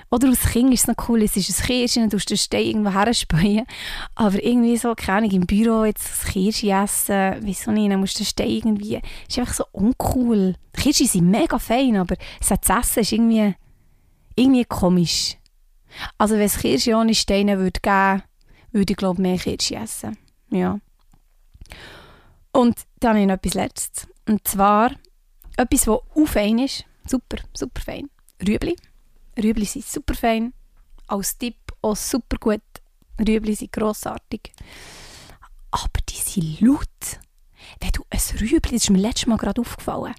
Oder 0.09 0.27
als 0.27 0.41
Kind 0.41 0.73
ist 0.73 0.81
es 0.81 0.87
noch 0.87 1.09
cool, 1.09 1.23
es 1.23 1.35
ist 1.35 1.49
ein 1.49 1.65
Kirschen, 1.65 2.09
du 2.09 2.15
musst 2.17 2.29
den 2.29 2.37
Stein 2.37 2.65
irgendwo 2.65 2.91
herspähen. 2.91 3.65
Aber 4.15 4.43
irgendwie 4.43 4.77
so, 4.77 4.93
keine 4.95 5.19
Ahnung, 5.19 5.31
im 5.31 5.45
Büro 5.45 5.85
jetzt 5.85 6.25
ein 6.25 6.31
Kirsche 6.31 6.71
essen, 6.71 7.37
wieso 7.41 7.71
nicht, 7.71 7.91
dann 7.91 7.99
musst 7.99 8.15
du 8.15 8.23
den 8.23 8.27
Stein 8.27 8.49
irgendwie, 8.49 9.01
ist 9.27 9.39
einfach 9.39 9.53
so 9.53 9.65
uncool. 9.71 10.55
Kirsche 10.73 11.05
sind 11.05 11.29
mega 11.29 11.59
fein, 11.59 11.97
aber 11.97 12.15
zu 12.41 12.53
essen 12.53 12.99
ist 12.99 13.11
irgendwie, 13.11 13.55
irgendwie 14.35 14.65
komisch. 14.65 15.37
Also 16.17 16.35
wenn 16.35 16.45
es 16.45 16.57
Kirsche 16.57 16.95
ohne 16.95 17.15
Steine 17.15 17.59
würde 17.59 17.79
geben, 17.81 18.23
würde 18.71 18.93
ich 18.93 18.97
glaube 18.97 19.21
mehr 19.21 19.37
Kirsche 19.37 19.75
essen. 19.75 20.17
Ja. 20.49 20.79
Und 22.51 22.77
dann 22.99 23.09
habe 23.11 23.21
ich 23.21 23.27
noch 23.27 23.35
etwas 23.35 23.53
Letztes. 23.55 24.07
Und 24.27 24.47
zwar 24.47 24.91
etwas, 25.57 25.81
das 25.81 25.87
auch 25.87 26.25
fein 26.25 26.59
ist. 26.59 26.85
Super, 27.05 27.37
super 27.53 27.81
fein. 27.81 28.09
Rüebli. 28.47 28.75
Rüebli 29.38 29.65
sind 29.65 29.85
super 29.85 30.13
fein. 30.13 30.53
Als 31.07 31.38
Tipp 31.38 31.57
auch 31.81 31.95
super 31.95 32.38
gut. 32.38 32.62
Rüebli 33.19 33.55
sind 33.55 33.71
grossartig. 33.71 34.51
Aber 35.71 36.00
die 36.09 36.15
sind 36.15 36.62
laut. 36.62 36.88
Wenn 37.79 37.91
du 37.91 38.03
ein 38.09 38.39
Rüebli, 38.39 38.73
das 38.73 38.83
ist 38.83 38.89
mir 38.89 39.00
letztes 39.00 39.27
Mal 39.27 39.38
gerade 39.38 39.62
aufgefallen, 39.62 40.13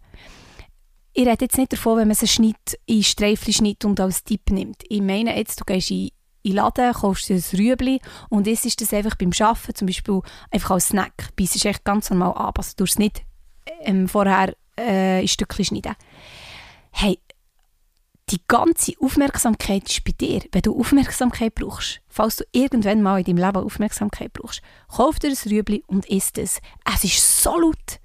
ich 1.16 1.26
rede 1.26 1.44
jetzt 1.44 1.58
nicht 1.58 1.72
davon, 1.72 1.98
wenn 1.98 2.08
man 2.08 2.16
es 2.20 2.32
schneidet, 2.32 2.80
in 2.86 3.04
Streifen 3.04 3.52
schneidet 3.52 3.84
und 3.84 4.00
als 4.00 4.24
Tipp 4.24 4.50
nimmt. 4.50 4.82
Ich 4.88 5.00
meine 5.00 5.36
jetzt, 5.36 5.60
du 5.60 5.64
gehst 5.64 5.92
in 5.92 6.10
in 6.44 6.50
den 6.50 6.56
Laden, 6.56 6.92
kaufst 6.92 7.28
dir 7.28 7.36
ein 7.36 7.58
Rüebli 7.58 8.00
und 8.28 8.46
isst 8.46 8.80
das 8.80 8.92
einfach 8.92 9.16
beim 9.16 9.30
Arbeiten, 9.40 9.74
zum 9.74 9.86
Beispiel 9.86 10.20
einfach 10.50 10.72
als 10.72 10.88
Snack. 10.88 11.30
Beißt 11.36 11.56
es 11.56 11.64
echt 11.64 11.84
ganz 11.84 12.10
normal 12.10 12.34
ab, 12.34 12.58
also 12.58 12.72
du 12.76 12.84
es 12.84 12.98
nicht 12.98 13.24
ähm, 13.80 14.08
vorher 14.08 14.54
äh, 14.78 15.22
in 15.22 15.28
Stückchen 15.28 15.64
schneiden. 15.64 15.96
Hey, 16.92 17.18
die 18.30 18.40
ganze 18.48 18.92
Aufmerksamkeit 19.00 19.88
ist 19.88 20.04
bei 20.04 20.12
dir. 20.12 20.42
Wenn 20.52 20.62
du 20.62 20.78
Aufmerksamkeit 20.78 21.54
brauchst, 21.54 22.00
falls 22.08 22.36
du 22.36 22.44
irgendwann 22.52 23.02
mal 23.02 23.18
in 23.18 23.24
deinem 23.24 23.44
Leben 23.44 23.64
Aufmerksamkeit 23.64 24.32
brauchst, 24.32 24.62
kauf 24.88 25.18
dir 25.18 25.28
ein 25.28 25.50
Rüebli 25.50 25.84
und 25.86 26.06
isst 26.06 26.38
es. 26.38 26.60
Es 26.92 27.04
ist 27.04 27.42
so 27.42 27.58
laut. 27.58 28.00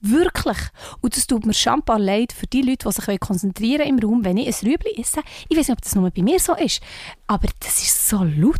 Wirklich. 0.00 0.56
Und 1.02 1.16
das 1.16 1.26
tut 1.26 1.44
mir 1.46 1.54
schambar 1.54 1.98
leid 1.98 2.32
für 2.32 2.46
die 2.46 2.62
Leute, 2.62 2.88
die 2.88 2.92
sich 2.92 3.20
konzentrieren 3.20 3.86
im 3.86 3.98
Raum, 3.98 4.24
wenn 4.24 4.38
ich 4.38 4.48
ein 4.48 4.68
Rüebli 4.68 4.98
esse. 4.98 5.20
Ich 5.48 5.56
weiß 5.56 5.68
nicht, 5.68 5.76
ob 5.76 5.82
das 5.82 5.94
nur 5.94 6.10
bei 6.10 6.22
mir 6.22 6.40
so 6.40 6.54
ist, 6.54 6.80
aber 7.26 7.48
das 7.60 7.82
ist 7.82 8.08
so 8.08 8.24
laut. 8.24 8.56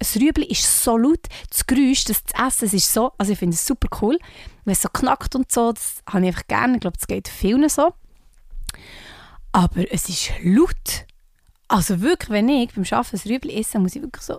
Ein 0.00 0.22
Rüebli 0.22 0.46
ist 0.46 0.84
so 0.84 0.96
laut. 0.96 1.26
Das 1.50 1.66
Geräusch, 1.66 2.04
das 2.04 2.24
zu 2.24 2.34
essen, 2.34 2.66
das 2.66 2.74
ist 2.74 2.92
so, 2.92 3.12
also 3.18 3.32
ich 3.32 3.38
finde 3.38 3.54
es 3.54 3.66
super 3.66 3.88
cool. 4.00 4.18
Wenn 4.64 4.72
es 4.72 4.82
so 4.82 4.88
knackt 4.88 5.34
und 5.34 5.50
so, 5.50 5.72
das 5.72 5.96
habe 6.06 6.20
ich 6.20 6.28
einfach 6.28 6.46
gerne. 6.46 6.74
Ich 6.74 6.80
glaube, 6.80 6.96
das 6.96 7.08
geht 7.08 7.26
vielen 7.26 7.68
so. 7.68 7.92
Aber 9.58 9.92
es 9.92 10.08
ist 10.08 10.30
laut. 10.42 11.06
Also 11.66 12.00
wirklich, 12.00 12.30
wenn 12.30 12.48
ich 12.48 12.72
beim 12.72 12.84
Arbeiten 12.90 13.16
ein 13.16 13.30
Rüebli 13.30 13.54
esse, 13.54 13.78
muss 13.78 13.96
ich 13.96 14.02
wirklich 14.02 14.24
so 14.24 14.38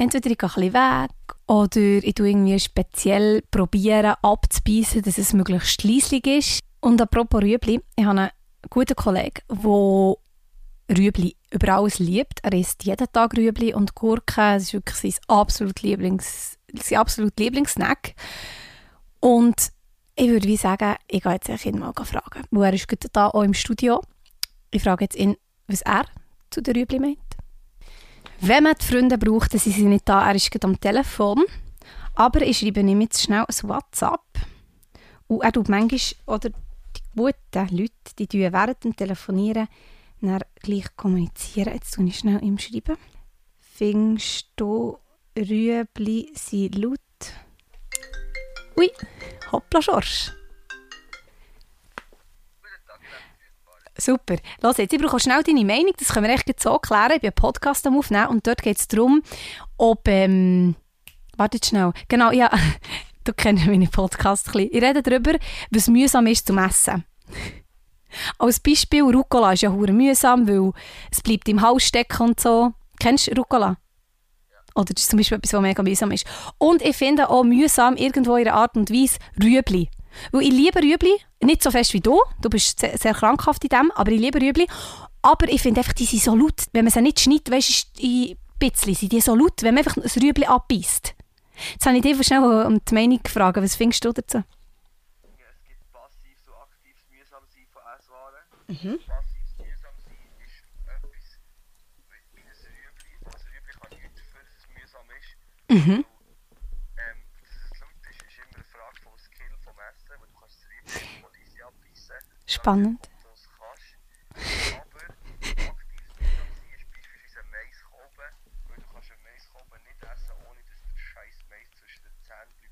entweder 0.00 0.30
ich 0.30 0.38
gehe 0.38 0.50
ein 0.56 0.72
weg 0.72 1.10
oder 1.46 1.80
ich 1.80 2.14
tue 2.14 2.30
irgendwie 2.30 2.58
speziell 2.58 3.42
probieren 3.50 4.14
abzubeißen, 4.22 5.02
dass 5.02 5.18
es 5.18 5.34
möglichst 5.34 5.84
leislich 5.84 6.26
ist. 6.26 6.60
Und 6.80 7.00
apropos 7.02 7.42
Rüebli, 7.42 7.80
ich 7.96 8.04
habe 8.04 8.18
einen 8.18 8.30
guten 8.70 8.96
Kollegen, 8.96 9.42
der 9.50 10.96
Rüebli 10.96 11.36
über 11.50 11.74
alles 11.74 11.98
liebt. 11.98 12.40
Er 12.42 12.54
isst 12.54 12.84
jeden 12.84 13.12
Tag 13.12 13.36
Rüebli 13.36 13.74
und 13.74 13.94
Gurken. 13.94 14.56
Es 14.56 14.64
ist 14.64 14.72
wirklich 14.72 14.96
sein 14.96 15.24
absolut 15.28 15.82
Lieblings, 15.82 16.56
sein 16.82 16.98
absolut 16.98 17.38
Lieblingssnack. 17.38 18.14
Und 19.20 19.70
ich 20.16 20.30
würde 20.30 20.48
wie 20.48 20.56
sagen, 20.56 20.96
ich 21.08 21.22
gehe 21.22 21.32
jetzt 21.32 21.66
ihn 21.66 21.78
mal 21.78 21.92
fragen. 21.92 22.44
Wo 22.50 22.62
er 22.62 22.72
ist 22.72 22.86
da 23.12 23.28
auch 23.28 23.42
im 23.42 23.54
Studio. 23.54 24.00
Ich 24.70 24.82
frage 24.82 25.04
jetzt 25.04 25.16
ihn, 25.16 25.36
was 25.66 25.82
er 25.82 26.04
zu 26.50 26.62
der 26.62 26.74
Rüebli 26.74 26.98
meint. 26.98 27.18
Wenn 28.40 28.64
man 28.64 28.74
die 28.80 28.84
Freunde 28.84 29.18
braucht, 29.18 29.52
dann 29.52 29.60
sind 29.60 29.74
sie 29.74 29.84
nicht 29.84 30.08
da, 30.08 30.28
er 30.28 30.34
ist 30.34 30.50
gerade 30.50 30.66
am 30.66 30.80
Telefon. 30.80 31.44
Aber 32.14 32.42
ich 32.42 32.58
schreibe 32.58 32.80
ihm 32.80 33.00
jetzt 33.00 33.22
schnell 33.22 33.44
ein 33.46 33.68
WhatsApp. 33.68 34.20
Und 35.26 35.42
er 35.42 35.52
tut 35.52 35.68
manchmal, 35.68 36.00
oder 36.36 36.50
die 36.50 37.00
guten 37.16 37.76
Leute, 37.76 37.92
die 38.18 38.26
tun 38.26 38.52
während 38.52 38.84
dem 38.84 38.96
Telefonieren 38.96 39.68
dann 40.20 40.40
gleich 40.60 40.96
kommunizieren. 40.96 41.74
Jetzt 41.74 41.94
tue 41.94 42.06
ich 42.06 42.18
schnell 42.18 42.42
ihm 42.42 42.58
schreiben. 42.58 42.96
Findest 43.58 44.48
du 44.56 44.98
Rüebli 45.36 46.30
sind 46.34 46.76
laut? 46.76 46.98
Ui, 48.76 48.90
hoppla 49.52 49.82
Schorsch. 49.82 50.32
Super. 54.00 54.36
Los 54.62 54.78
jetzt, 54.78 54.92
ich 54.92 55.00
brauche 55.00 55.20
schnell 55.20 55.42
deine 55.42 55.64
Meinung, 55.64 55.92
das 55.98 56.08
können 56.08 56.26
wir 56.26 56.34
echt 56.34 56.60
so 56.60 56.78
klären. 56.78 57.12
Ich 57.14 57.20
bin 57.20 57.28
einen 57.28 57.34
Podcast 57.34 57.86
am 57.86 57.98
Aufnehmen 57.98 58.28
und 58.28 58.46
dort 58.46 58.62
geht 58.62 58.78
es 58.78 58.88
darum, 58.88 59.22
ob, 59.76 60.08
ähm, 60.08 60.74
wartet 61.36 61.66
schnell, 61.66 61.92
genau, 62.08 62.30
ja, 62.32 62.50
du 63.24 63.32
kennst 63.32 63.66
meine 63.66 63.86
Podcast 63.86 64.48
ein 64.48 64.52
bisschen. 64.52 64.70
Ich 64.72 64.82
rede 64.82 65.02
darüber, 65.02 65.38
was 65.70 65.88
mühsam 65.88 66.26
ist 66.26 66.46
zum 66.46 66.58
Essen. 66.58 67.04
Als 68.38 68.58
Beispiel, 68.58 69.02
Rucola 69.02 69.52
ist 69.52 69.62
ja 69.62 69.70
hure 69.70 69.92
mühsam, 69.92 70.48
weil 70.48 70.72
es 71.12 71.20
bleibt 71.20 71.48
im 71.48 71.62
Haus 71.62 71.84
stecken 71.84 72.22
und 72.22 72.40
so. 72.40 72.72
Kennst 72.98 73.28
du 73.28 73.36
Rucola? 73.36 73.76
Oder 74.74 74.94
das 74.94 75.02
ist 75.02 75.10
zum 75.10 75.18
Beispiel 75.18 75.38
etwas, 75.38 75.52
was 75.52 75.60
mega 75.60 75.82
mühsam 75.82 76.10
ist. 76.10 76.26
Und 76.58 76.82
ich 76.82 76.96
finde 76.96 77.28
auch 77.28 77.44
mühsam 77.44 77.96
irgendwo 77.96 78.36
in 78.36 78.48
einer 78.48 78.56
Art 78.56 78.76
und 78.76 78.90
Weise 78.90 79.18
Rüebli. 79.42 79.88
Weil 80.32 80.42
ich 80.42 80.50
liebe 80.50 80.80
Rüebli, 80.80 81.16
nicht 81.42 81.62
so 81.62 81.70
fest 81.70 81.92
wie 81.94 82.00
du, 82.00 82.20
du 82.40 82.50
bist 82.50 82.80
sehr, 82.80 82.96
sehr 82.98 83.14
krankhaft 83.14 83.64
in 83.64 83.70
dem, 83.70 83.90
aber 83.92 84.10
ich 84.12 84.20
liebe 84.20 84.40
Rüebli. 84.40 84.66
Aber 85.22 85.48
ich 85.48 85.62
finde 85.62 85.80
einfach, 85.80 85.92
die 85.92 86.06
sind 86.06 86.22
so 86.22 86.34
laut. 86.34 86.66
Wenn 86.72 86.84
man 86.84 86.92
sie 86.92 87.02
nicht 87.02 87.20
schneidet, 87.20 87.50
weißt 87.50 87.98
du, 87.98 88.02
ein 88.02 88.36
bisschen 88.58 88.94
sind 88.94 89.12
die 89.12 89.20
so 89.20 89.34
laut, 89.34 89.62
wenn 89.62 89.74
man 89.74 89.84
einfach 89.84 89.96
ein 89.96 90.22
Rüebli 90.22 90.46
abbeißt. 90.46 91.14
Jetzt 91.72 91.86
habe 91.86 91.96
ich 91.96 92.02
dich 92.02 92.26
schnell 92.26 92.42
um 92.42 92.82
die 92.84 92.94
Meinung 92.94 93.22
gefragt, 93.22 93.58
was 93.58 93.76
findest 93.76 94.04
du 94.04 94.12
dazu? 94.12 94.38
Ja, 94.38 94.44
es 95.52 95.62
gibt 95.68 95.92
passives 95.92 96.48
und 96.48 96.56
aktives 96.56 97.04
Mühsamsein 97.10 97.66
von 97.72 97.82
Esswaren. 97.84 98.44
Mhm. 98.68 98.98
Passives 99.04 99.52
Mühsamsein 99.60 100.16
ist 100.40 100.64
etwas 100.88 101.36
wie 102.32 102.40
ein 102.40 102.56
Rüebli. 102.64 103.12
Das 103.24 103.44
Rüebli 103.44 103.72
kann 103.76 103.92
nichts 103.92 104.16
dafür, 104.16 104.40
dass 104.40 104.56
es 104.56 104.66
mühsam 104.72 105.08
ist. 105.12 105.36
Mhm. 105.68 106.00
Ähm, 106.00 107.18
dass 107.44 107.52
es 107.60 107.80
laut 107.80 108.04
ist, 108.08 108.24
ist 108.24 108.40
immer 108.40 108.56
eine 108.56 108.64
Frage 108.64 108.96
vom 109.04 109.16
Skill, 109.20 109.52
vom 109.60 109.76
Essen, 109.84 110.08
weil 110.16 110.28
du 110.32 110.36
kannst 110.40 110.56
das 110.56 110.64
Rüebli 110.64 111.20
von 111.20 111.32
easy 111.44 111.60
abbeißen. 111.60 112.00
Spannend. 112.08 112.08
Du 112.08 112.08
es 112.08 112.08
kannst. 112.08 112.08
Aber 112.08 112.08
aktives 112.08 112.08
Mühsamsein 112.08 112.08
ist 112.08 112.08
beispielsweise 112.08 112.08
ein 112.08 112.08
Maiskolben, 112.08 112.08
weil 112.08 112.08
du 112.08 112.08
kannst 112.08 112.08
einen 112.08 112.08
Maiskolben 112.08 112.08
nicht 112.08 112.08
essen, 112.08 112.08
ohne 112.08 112.08
dass 112.08 112.08
der 112.08 112.08
scheiß 112.08 112.08
Mais 112.08 112.08
zwischen 112.08 112.30
den 112.30 112.39
Zähnen 112.39 112.39
bleibt. 112.58 113.10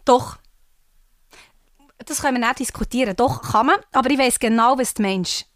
Doch. 0.05 0.39
Das 1.99 2.23
können 2.23 2.41
wir 2.41 2.47
nicht 2.49 2.61
diskutieren. 2.61 3.15
Doch, 3.15 3.53
kann 3.53 3.67
man. 3.67 3.77
Aber 3.93 4.09
ich 4.09 4.19
weiß 4.19 4.39
genau, 4.39 4.79
was 4.79 4.95
du 4.95 5.03
meinst. 5.03 5.47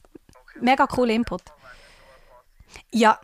Mega 0.60 0.86
cooler 0.86 1.14
Input. 1.14 1.42
Ja, 2.90 3.18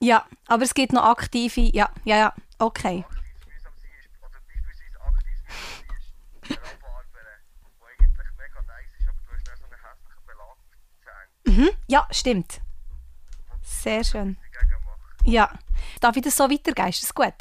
ja. 0.00 0.26
Aber 0.46 0.62
es 0.64 0.72
gibt 0.72 0.94
noch 0.94 1.04
aktive. 1.04 1.60
Ja, 1.60 1.90
ja, 2.04 2.16
ja. 2.16 2.34
Okay. 2.58 3.04
aktives 3.04 3.44
Mühsamsein 3.46 3.90
ist, 4.00 4.08
oder 4.22 4.40
beispielsweise 4.40 5.00
aktives 5.00 5.42
Mühsamsein 5.42 6.00
ist 6.42 6.58
Rabarbern, 6.58 7.40
wo 7.78 7.84
eigentlich 7.84 8.30
mega 8.38 8.60
nice 8.62 8.92
ist, 8.98 9.08
aber 9.08 9.20
du 9.20 9.28
hast 9.34 9.46
dann 9.48 9.56
so 9.60 9.64
einen 9.64 9.80
hässlichen 9.84 10.24
Belag 10.26 10.48
auf 10.48 10.56
den 10.72 10.80
Zähnen. 11.04 11.39
Mhm. 11.50 11.70
Ja, 11.88 12.06
stimmt. 12.10 12.60
Sehr 13.62 14.04
schön. 14.04 14.36
Ja. 15.24 15.50
Darf 16.00 16.16
ich 16.16 16.22
das 16.22 16.36
so 16.36 16.44
weitergeben? 16.44 16.88
Ist 16.88 17.02
das 17.02 17.14
gut? 17.14 17.34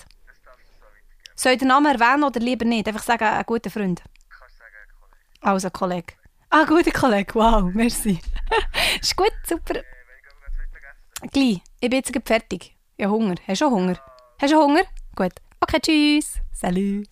Soll 1.36 1.54
ich 1.54 1.60
den 1.60 1.68
Namen 1.68 1.86
erwähnen 1.86 2.24
oder 2.24 2.40
lieber 2.40 2.66
nicht? 2.66 2.88
Einfach 2.88 3.04
sagen, 3.04 3.24
ein 3.24 3.44
guter 3.46 3.70
Freund. 3.70 4.02
Also, 5.42 5.70
Kollege. 5.70 6.14
Ah, 6.50 6.66
guter 6.66 6.92
Kollege. 6.92 7.36
Wow, 7.36 7.72
merci. 7.74 8.20
ist 9.02 9.16
gut, 9.16 9.32
super. 9.48 9.82
Gleich. 11.32 11.62
Ich 11.80 11.90
bin 11.90 12.02
jetzt 12.04 12.12
fertig. 12.26 12.76
Ja, 12.98 13.10
Hunger. 13.10 13.36
Hast 13.48 13.62
du 13.62 13.70
Hunger? 13.70 13.98
Hast 14.42 14.52
du 14.52 14.58
Hunger? 14.58 14.84
Gut. 15.16 15.34
Okay, 15.62 15.80
tschüss. 15.80 16.40
Salut. 16.52 17.08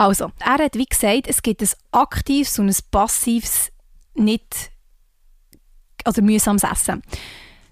Also, 0.00 0.32
er 0.38 0.64
hat 0.64 0.76
wie 0.76 0.86
gesagt, 0.86 1.26
es 1.26 1.42
gibt 1.42 1.60
ein 1.60 1.68
aktives 1.90 2.58
und 2.58 2.70
ein 2.70 2.76
passives, 2.90 3.70
nicht, 4.14 4.70
also 6.04 6.22
mühsames 6.22 6.62
Essen. 6.62 7.02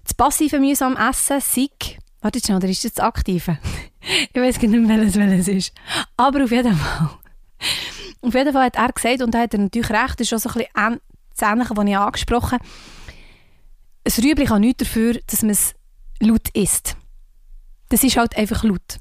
Das 0.03 0.13
passive 0.13 0.59
mühsame 0.59 1.09
Essen 1.09 1.41
sei, 1.41 1.69
warte 2.21 2.39
schnell, 2.39 2.57
oder 2.57 2.69
ist 2.69 2.85
das 2.85 2.93
das 2.93 3.03
aktive? 3.03 3.57
ich 4.31 4.39
weiß 4.39 4.61
nicht 4.61 4.69
mehr, 4.69 4.99
welches, 4.99 5.15
welches 5.15 5.47
ist. 5.47 5.73
Aber 6.17 6.43
auf 6.43 6.51
jeden 6.51 6.77
Fall. 6.77 7.09
Auf 8.21 8.33
jeden 8.35 8.53
Fall 8.53 8.65
hat 8.65 8.75
er 8.75 8.93
gesagt, 8.93 9.23
und 9.23 9.33
da 9.33 9.39
hat 9.39 9.55
er 9.55 9.61
natürlich 9.61 9.89
recht, 9.89 10.19
das 10.19 10.31
ist 10.31 10.33
auch 10.35 10.51
so 10.51 10.59
ein 10.59 10.67
bisschen 10.67 11.01
das 11.35 11.49
Ähnliche, 11.49 11.77
was 11.77 11.85
ich 11.87 11.97
angesprochen 11.97 12.59
habe, 12.59 12.65
ein 14.03 14.23
Rüebli 14.23 14.45
kann 14.45 14.61
nichts 14.61 14.83
dafür, 14.83 15.19
dass 15.25 15.41
man 15.41 15.49
es 15.49 15.73
laut 16.19 16.49
isst. 16.53 16.95
Das 17.89 18.03
ist 18.03 18.17
halt 18.17 18.37
einfach 18.37 18.63
laut. 18.63 18.99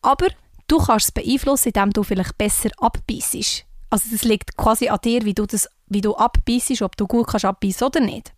Aber 0.00 0.28
du 0.68 0.78
kannst 0.78 1.06
es 1.06 1.12
beeinflussen, 1.12 1.68
indem 1.68 1.90
du 1.90 2.02
vielleicht 2.02 2.38
besser 2.38 2.70
abbeißt. 2.78 3.64
Also 3.90 4.08
das 4.12 4.22
liegt 4.22 4.56
quasi 4.56 4.88
an 4.88 4.98
dir, 5.02 5.24
wie 5.24 5.34
du, 5.34 5.46
das, 5.46 5.68
wie 5.86 6.00
du 6.00 6.14
abbeißt, 6.14 6.82
ob 6.82 6.96
du 6.96 7.06
gut 7.06 7.26
kannst 7.26 7.46
abbeißen 7.46 7.86
oder 7.86 8.00
nicht. 8.00 8.32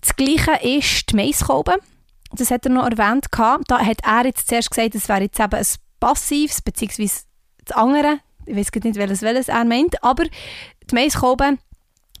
Das 0.00 0.14
Gleiche 0.16 0.52
ist 0.62 1.10
die 1.10 1.16
Maiskolben. 1.16 1.76
Das 2.32 2.50
hat 2.50 2.64
er 2.64 2.72
noch 2.72 2.88
erwähnt. 2.88 3.26
Da 3.32 3.84
hat 3.84 4.00
er 4.04 4.26
jetzt 4.26 4.48
zuerst 4.48 4.70
gesagt, 4.70 4.94
es 4.94 5.08
wäre 5.08 5.22
jetzt 5.22 5.40
eben 5.40 5.54
ein 5.54 5.66
passives, 5.98 6.62
beziehungsweise 6.62 7.24
das 7.64 7.76
andere. 7.76 8.20
Ich 8.46 8.56
weiß 8.56 8.70
nicht, 8.82 8.96
welches, 8.96 9.22
welches 9.22 9.48
er 9.48 9.64
meint. 9.64 10.02
Aber 10.02 10.24
die 10.24 10.94
Maiskolben, 10.94 11.58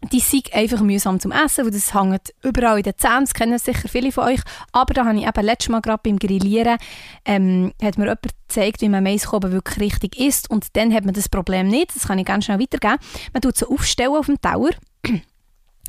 die 0.02 0.20
sind 0.20 0.52
einfach 0.54 0.80
mühsam 0.80 1.20
zum 1.20 1.30
Essen, 1.30 1.64
weil 1.64 1.72
das 1.72 1.94
hängt 1.94 2.32
überall 2.42 2.78
in 2.78 2.84
den 2.84 2.96
Zähnen, 2.96 3.20
das 3.20 3.34
kennen 3.34 3.58
sicher 3.58 3.88
viele 3.88 4.12
von 4.12 4.24
euch. 4.24 4.40
Aber 4.72 4.94
da 4.94 5.04
habe 5.04 5.18
ich 5.18 5.26
eben 5.26 5.44
letztes 5.44 5.68
Mal 5.68 5.80
gerade 5.80 6.00
beim 6.02 6.18
Grillieren, 6.18 6.78
ähm, 7.24 7.72
hat 7.82 7.98
mir 7.98 8.04
jemand 8.04 8.22
gezeigt, 8.22 8.80
wie 8.80 8.88
man 8.88 9.04
Maiskolben 9.04 9.52
wirklich 9.52 9.78
richtig 9.78 10.18
isst 10.18 10.50
und 10.50 10.76
dann 10.76 10.92
hat 10.94 11.04
man 11.04 11.14
das 11.14 11.28
Problem 11.28 11.68
nicht, 11.68 11.94
das 11.94 12.08
kann 12.08 12.18
ich 12.18 12.24
ganz 12.24 12.46
schnell 12.46 12.60
weitergeben. 12.60 12.98
Man 13.32 13.42
tut 13.42 13.56
sie 13.56 13.68
aufstellen 13.68 14.16
auf 14.16 14.26
dem 14.26 14.40
Tower, 14.40 14.70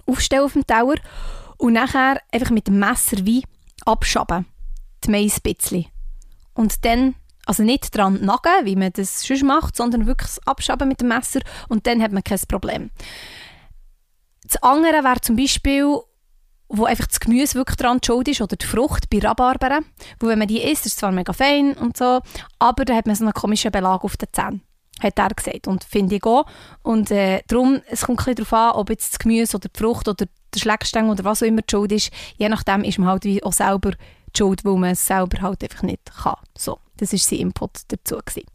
aufstellen 0.06 0.44
auf 0.44 0.54
dem 0.54 0.68
Tower 0.68 0.96
und 1.58 1.74
nachher 1.74 2.22
einfach 2.32 2.52
mit 2.52 2.68
dem 2.68 2.80
Messer 2.80 3.26
wie 3.26 3.44
abschaben, 3.86 4.46
die 5.06 5.12
Mais 5.12 5.38
ein 5.38 5.54
bisschen. 5.54 5.86
Und 6.54 6.84
dann, 6.84 7.16
also 7.46 7.64
nicht 7.64 7.96
dran 7.96 8.20
nagen, 8.22 8.66
wie 8.66 8.76
man 8.76 8.92
das 8.92 9.22
sonst 9.22 9.44
macht, 9.44 9.78
sondern 9.78 10.06
wirklich 10.06 10.32
abschaben 10.46 10.90
mit 10.90 11.00
dem 11.00 11.08
Messer 11.08 11.40
und 11.70 11.88
dann 11.88 12.02
hat 12.02 12.12
man 12.12 12.24
kein 12.24 12.40
Problem. 12.48 12.92
Das 14.52 14.62
andere 14.64 15.04
wäre 15.06 15.22
zum 15.22 15.38
Beispiel, 15.38 15.98
wo 16.68 16.84
einfach 16.84 17.08
das 17.08 17.22
Gemüse 17.22 17.56
wirklich 17.56 17.78
dran 17.78 18.02
schuld 18.04 18.28
ist, 18.28 18.42
oder 18.42 18.58
die 18.58 18.66
Frucht 18.66 19.10
bei 19.10 19.20
Rhabarberen. 19.20 19.86
Wo 20.20 20.28
wenn 20.28 20.40
man 20.40 20.48
die 20.50 20.62
isst, 20.62 20.86
ist 20.86 20.94
es 20.94 20.98
zwar 20.98 21.14
mega 21.14 21.32
fein 21.32 21.74
und 21.74 21.96
so, 21.96 22.20
aber 22.60 22.84
da 22.84 22.94
hat 22.96 23.08
man 23.08 23.16
so 23.16 23.24
einen 23.24 23.34
komischen 23.34 23.72
Belag 23.72 24.04
auf 24.04 24.18
den 24.18 24.28
Zähnen. 24.34 24.62
Hat 25.02 25.18
er 25.18 25.30
gesagt. 25.30 25.68
Und 25.68 25.86
finde 25.86 26.16
ich 26.16 26.24
auch. 26.26 26.46
Und 26.84 27.12
äh, 27.12 27.42
darum, 27.48 27.82
es 27.88 28.06
kommt 28.06 28.28
ein 28.28 28.36
darauf 28.36 28.54
an, 28.54 28.72
ob 28.72 28.90
jetzt 28.90 29.14
das 29.14 29.20
Gemüse 29.20 29.56
oder 29.56 29.70
die 29.70 29.80
Frucht 29.80 30.10
oder 30.10 30.26
der 30.54 30.60
Schleckstängel 30.60 31.12
oder 31.12 31.24
was 31.24 31.42
auch 31.42 31.48
immer 31.48 31.62
die 31.62 31.72
Schuld 31.72 31.94
ist. 31.94 32.12
Je 32.38 32.50
nachdem 32.50 32.84
ist 32.84 33.00
man 33.00 33.08
halt 33.08 33.24
wie 33.24 33.42
auch 33.42 33.54
selber 33.54 33.92
die 33.92 34.38
Schuld, 34.38 34.66
weil 34.66 34.76
man 34.76 34.92
es 34.92 35.08
selber 35.08 35.42
halt 35.42 35.64
einfach 35.64 35.84
nicht 35.84 36.12
kann. 36.22 36.36
So, 36.58 36.78
das 36.98 37.14
war 37.14 37.20
sein 37.20 37.40
Input 37.40 37.72
dazu. 37.88 38.18
Gewesen. 38.18 38.48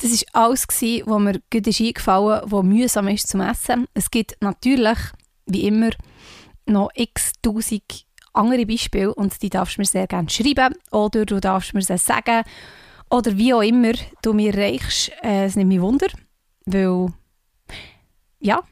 Das 0.00 0.12
war 0.12 0.42
alles, 0.44 0.66
was 0.68 1.20
mir 1.20 1.40
gut 1.50 1.66
ist 1.66 1.80
eingefallen 1.80 2.42
was 2.44 2.62
mühsam 2.64 3.08
ist 3.08 3.28
zum 3.28 3.40
Essen. 3.40 3.86
Es 3.94 4.10
gibt 4.10 4.36
natürlich, 4.40 4.98
wie 5.48 5.66
immer, 5.66 5.90
noch 6.66 6.90
x 6.94 7.32
tausend 7.42 8.06
andere 8.32 8.66
Beispiele 8.66 9.14
und 9.14 9.42
die 9.42 9.50
darfst 9.50 9.76
du 9.76 9.80
mir 9.80 9.86
sehr 9.86 10.06
gerne 10.06 10.30
schreiben 10.30 10.74
oder 10.90 11.26
du 11.26 11.40
darfst 11.40 11.74
mir 11.74 11.82
sie 11.82 11.98
sagen 11.98 12.44
oder 13.10 13.36
wie 13.36 13.54
auch 13.54 13.62
immer 13.62 13.92
du 14.22 14.32
mir 14.32 14.56
reichst. 14.56 15.10
Äh, 15.22 15.46
es 15.46 15.56
nimmt 15.56 15.68
mich 15.68 15.80
Wunder, 15.80 16.08
weil 16.66 17.08
ja, 18.40 18.62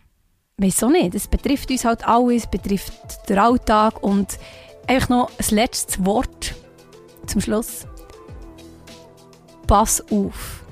auch 0.82 0.88
nicht, 0.90 1.14
es 1.14 1.28
betrifft 1.28 1.70
uns 1.70 1.84
halt 1.84 2.06
alles, 2.06 2.44
es 2.44 2.50
betrifft 2.50 2.92
den 3.28 3.38
Alltag 3.38 4.02
und 4.02 4.38
einfach 4.86 5.08
noch 5.08 5.30
ein 5.38 5.54
letztes 5.54 6.04
Wort 6.04 6.54
zum 7.26 7.40
Schluss. 7.40 7.86
Pass 9.66 10.00
auf 10.12 10.64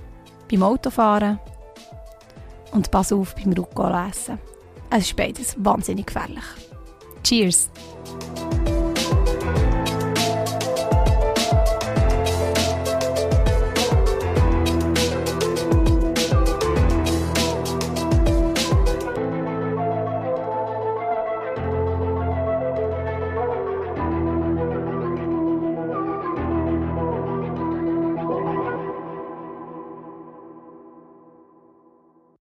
beim 0.50 0.62
Autofahren 0.62 1.40
und 2.72 2.90
pass 2.90 3.12
auf 3.12 3.34
beim 3.34 3.52
Rucola 3.52 4.08
essen. 4.08 4.38
Es 4.96 5.06
ist 5.06 5.16
beides 5.16 5.56
wahnsinnig 5.58 6.06
gefährlich. 6.06 6.44
Cheers! 7.24 7.68